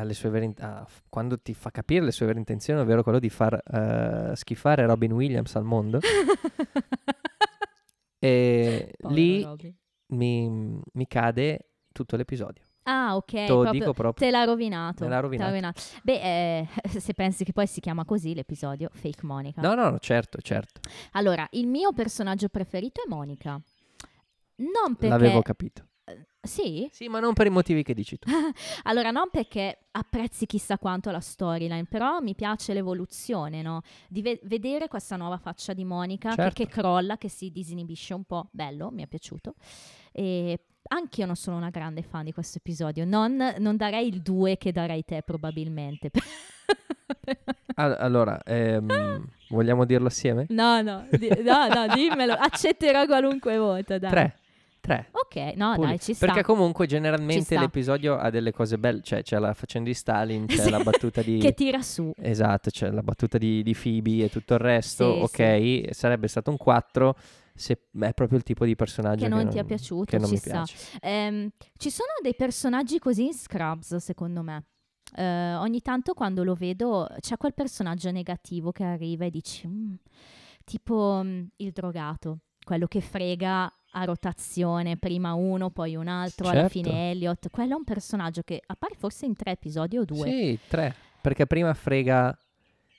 [0.00, 3.30] alle sue vere a- quando ti fa capire le sue vere intenzioni, ovvero quello di
[3.30, 5.98] far eh, schifare Robin Williams al mondo.
[8.18, 9.74] e Povero lì
[10.08, 12.62] mi, mi cade tutto l'episodio.
[12.88, 13.26] Ah, ok.
[13.26, 14.26] Te lo dico proprio.
[14.26, 15.04] Te l'ha rovinato.
[15.04, 15.82] Me l'ha te l'ha rovinato.
[16.04, 16.68] Beh, eh,
[17.00, 19.60] se pensi che poi si chiama così l'episodio, Fake Monica.
[19.60, 20.80] No, no, no, certo, certo.
[21.12, 23.60] Allora, il mio personaggio preferito è Monica.
[24.58, 25.08] Non perché...
[25.08, 25.84] L'avevo capito.
[26.40, 26.88] Sì?
[26.92, 28.30] Sì, ma non per i motivi che dici tu.
[28.84, 33.82] Allora, non perché apprezzi chissà quanto la storyline, però mi piace l'evoluzione, no?
[34.08, 36.62] Di ve- vedere questa nuova faccia di Monica che- Certo.
[36.64, 38.48] che, crolla, che si disinibisce un po'.
[38.52, 39.54] Bello, mi è piaciuto.
[40.12, 43.04] E anch'io non sono una grande fan di questo episodio.
[43.04, 46.10] Non, non darei il 2 che darei te, probabilmente.
[47.74, 50.46] Al- allora, ehm, vogliamo dirlo assieme?
[50.50, 52.32] no, no, di- no, no, dimmelo.
[52.34, 54.10] Accetterò qualunque voto, dai.
[54.10, 54.38] Tre.
[54.86, 55.08] Tre.
[55.10, 55.88] Ok, no, Puli.
[55.88, 56.26] dai, ci sta.
[56.26, 60.56] Perché comunque generalmente l'episodio ha delle cose belle, cioè c'è la faccenda di Stalin, c'è
[60.62, 60.70] Sì.
[60.70, 61.38] la battuta di...
[61.38, 62.12] Che tira su.
[62.16, 66.50] Esatto, c'è la battuta di, di Phoebe e tutto il resto, Sì, ok, sarebbe stato
[66.52, 67.16] un 4
[67.52, 70.32] se è proprio il tipo di personaggio Che non ti è piaciuto, che non ci
[70.34, 70.50] mi sta.
[70.50, 70.76] piace.
[71.00, 74.66] Ehm, ci sono dei personaggi così in Scrubs, secondo me.
[75.16, 79.94] Eh, ogni tanto quando lo vedo c'è quel personaggio negativo che arriva e dici, "Mm",
[80.64, 86.68] tipo mm, il drogato, quello che frega a rotazione, prima uno, poi un altro, alla
[86.68, 86.80] Certo.
[86.80, 87.48] fine Elliot.
[87.50, 90.28] Quello è un personaggio che appare forse in tre episodi o due.
[90.28, 92.36] Sì, tre, perché prima frega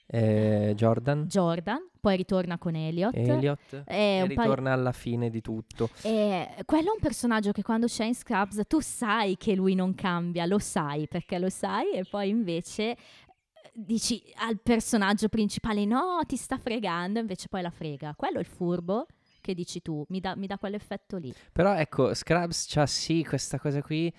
[0.10, 3.14] Eh, Jordan, Jordan, poi ritorna con Elliot.
[3.14, 5.90] Elliot, È e paio- ritorna alla fine di tutto.
[6.02, 9.94] E quello è un personaggio che quando c'è in Scrubs tu sai che lui non
[9.96, 12.98] cambia, lo sai perché lo sai e poi invece eh,
[13.74, 18.14] dici al personaggio principale no, ti sta fregando, invece poi la frega.
[18.16, 19.08] Quello è il furbo
[19.48, 21.34] che dici tu, mi dà, mi dà quell'effetto lì.
[21.54, 24.14] Però ecco, Scrubs c'ha sì questa cosa qui,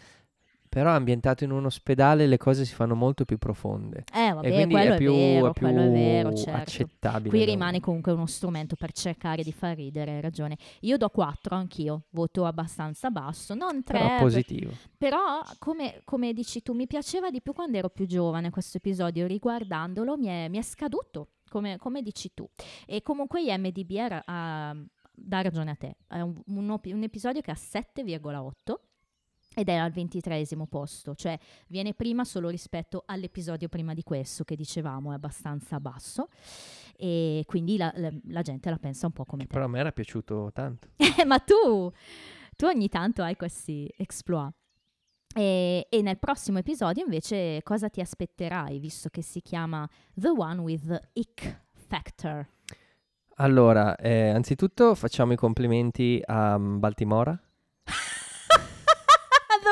[0.68, 4.04] però ambientato in un ospedale le cose si fanno molto più profonde.
[4.14, 6.60] Eh e vabbè, quindi quello è è, più, vero, è più è vero, certo.
[6.60, 7.28] accettabile.
[7.28, 10.56] Qui rimane comunque uno strumento per cercare di far ridere, hai ragione.
[10.80, 14.72] Io do 4 anch'io, voto abbastanza basso, non 3, Però positivo.
[14.96, 19.26] Però, come, come dici tu, mi piaceva di più quando ero più giovane questo episodio,
[19.26, 22.48] riguardandolo mi è, mi è scaduto, come, come dici tu.
[22.86, 24.76] E comunque IMDB era, ha-
[25.20, 28.74] dà ragione a te, è un, un op- un episodio che ha 7,8
[29.54, 31.36] ed è al ventitreesimo posto, cioè
[31.68, 36.28] viene prima solo rispetto all'episodio prima di questo che dicevamo è abbastanza basso
[36.96, 39.52] e quindi la, la- la gente la pensa un po' come te.
[39.52, 40.88] Però a me era piaciuto tanto.
[41.18, 41.90] Eh, ma tu,
[42.56, 44.52] tu ogni tanto hai questi exploit.
[45.34, 50.60] E, e nel prossimo episodio invece cosa ti aspetterai, visto che si chiama The One
[50.60, 52.46] with the Ick Factor?
[53.40, 57.30] Allora, eh, anzitutto facciamo i complimenti a mm, Baltimora.
[57.84, 57.92] the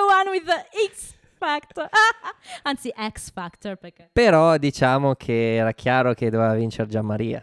[0.08, 1.88] One with the X Factor.
[2.62, 4.08] Anzi, X Factor perché...
[4.12, 7.42] Però diciamo che era chiaro che doveva vincere Gianmaria.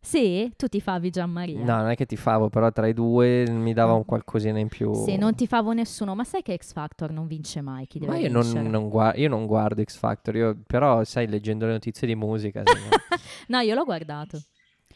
[0.00, 1.62] Sì, tu ti favi Gianmaria.
[1.62, 4.68] No, non è che ti favo, però tra i due mi dava un qualcosina in
[4.68, 4.94] più.
[4.94, 8.12] Sì, non ti favo nessuno, ma sai che X Factor non vince mai chi deve
[8.12, 11.72] Ma io non, non gua- io non guardo X Factor, io, però sai, leggendo le
[11.72, 12.62] notizie di musica...
[13.48, 14.40] No, io l'ho guardato.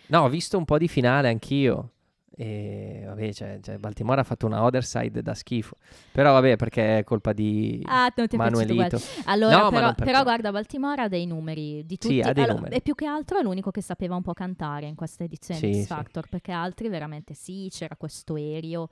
[0.08, 1.92] No, ho visto un po' di finale anch'io.
[2.38, 5.76] E vabbè, cioè, cioè, Baltimora ha fatto una other side da schifo.
[6.12, 8.38] Però vabbè, perché è colpa di Ah, non ti è.
[8.38, 9.00] Manuelito.
[9.24, 12.14] Allora, No, ma però, per però guarda, Baltimora ha dei numeri di tutti.
[12.14, 12.76] Sì, ha dei allora, numeri.
[12.76, 15.66] E più che altro è l'unico che sapeva un po' cantare in questa edizione Sì,
[15.68, 15.86] di X sì.
[15.86, 18.88] Factor, perché altri veramente sì, c'era questo aereo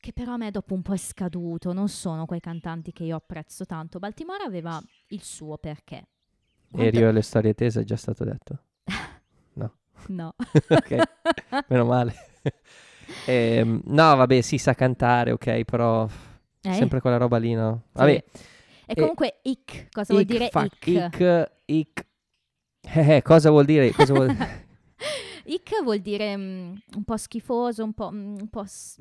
[0.00, 3.16] che però a me dopo un po' è scaduto, non sono quei cantanti che io
[3.16, 3.98] apprezzo tanto.
[4.00, 6.06] Baltimora aveva il suo perché.
[6.72, 8.58] E Rio e le storie tese è già stato detto.
[9.52, 9.72] No.
[10.68, 10.98] ok,
[11.68, 12.14] meno male.
[13.26, 16.08] Ehm, no, vabbè, sì, sa cantare, ok, però
[16.62, 16.72] Eh?
[16.72, 17.82] sempre quella roba lì, no?
[17.92, 17.98] Sì.
[17.98, 18.24] Vabbè,
[18.86, 21.14] E comunque ick, cosa vuol ick, dire fuck, ick?
[21.14, 22.06] ick, ick.
[22.82, 23.92] Eh, eh, cosa vuol dire?
[23.92, 24.34] Cosa vuol...
[25.44, 28.98] Ick vuol dire mm, un po' schifoso, un po', mm, un po' s-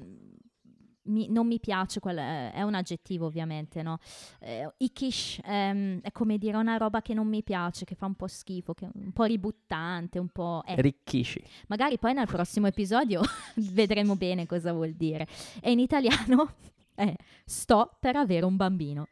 [1.03, 3.99] mi- non mi piace, quel- eh, è un aggettivo ovviamente, no?
[4.39, 8.15] Eh, ickish ehm, è come dire una roba che non mi piace, che fa un
[8.15, 10.63] po' schifo, che è un po' ributtante, un po'...
[10.65, 11.41] eh, Ricchisci.
[11.67, 13.21] magari poi nel prossimo episodio
[13.55, 15.27] vedremo bene cosa vuol dire.
[15.61, 16.55] E in italiano
[16.93, 17.13] è
[17.45, 19.07] sto per avere un bambino.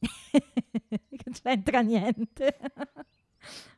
[0.80, 2.56] non c'entra niente.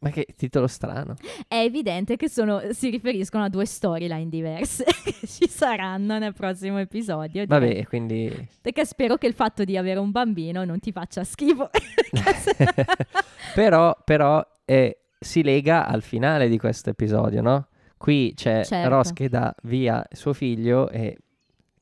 [0.00, 1.14] Ma che titolo strano.
[1.46, 6.78] È evidente che sono- si riferiscono a due storyline diverse che ci saranno nel prossimo
[6.78, 7.44] episodio.
[7.44, 7.46] direi.
[7.46, 8.48] Vabbè, quindi...
[8.60, 11.68] Perché spero che il fatto di avere un bambino non ti faccia schifo.
[13.54, 17.66] però però eh, si lega al finale di questo episodio, no?
[17.96, 18.88] Qui c'è Certo.
[18.88, 21.18] Ross che dà via suo figlio e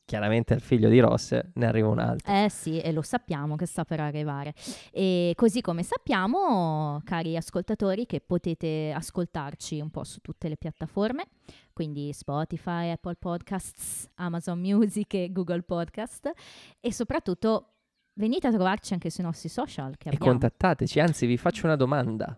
[0.09, 2.33] chiaramente al figlio di Ross ne arriva un altro.
[2.33, 4.55] Eh sì, e lo sappiamo che sta per arrivare.
[4.91, 11.27] E così come sappiamo, cari ascoltatori, che potete ascoltarci un po' su tutte le piattaforme,
[11.73, 16.31] quindi Spotify, Apple Podcasts, Amazon Music e Google Podcast,
[16.79, 17.73] e soprattutto
[18.13, 20.31] venite a trovarci anche sui nostri social che E abbiamo.
[20.31, 22.35] contattateci, anzi vi faccio una domanda.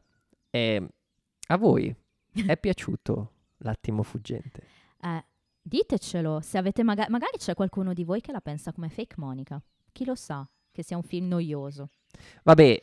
[0.50, 0.86] Eh,
[1.48, 1.96] a voi
[2.48, 4.64] è piaciuto l'attimo fuggente?
[5.02, 5.24] Eh,
[5.62, 9.62] ditecelo, se avete maga- magari c'è qualcuno di voi che la pensa come fake Monica.
[9.92, 11.90] Chi lo sa che sia un film noioso.
[12.44, 12.82] Vabbè,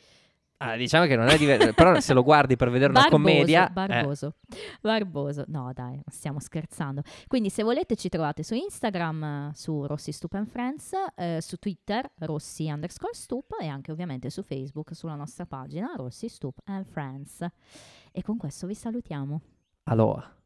[0.57, 3.67] ah, diciamo che non è diverso, però se lo guardi per vedere una Barboso, commedia...
[3.67, 4.35] eh, Barboso.
[4.81, 5.43] Barboso.
[5.47, 7.01] No, dai, stiamo scherzando.
[7.27, 11.57] Quindi se volete ci trovate su Instagram eh, su Rossi Stup and Friends, eh, su
[11.57, 16.85] Twitter Rossi underscore Stup e anche ovviamente su Facebook sulla nostra pagina Rossi Stup and
[16.85, 17.45] Friends.
[18.11, 19.41] E con questo vi salutiamo.
[19.83, 20.38] Aloha.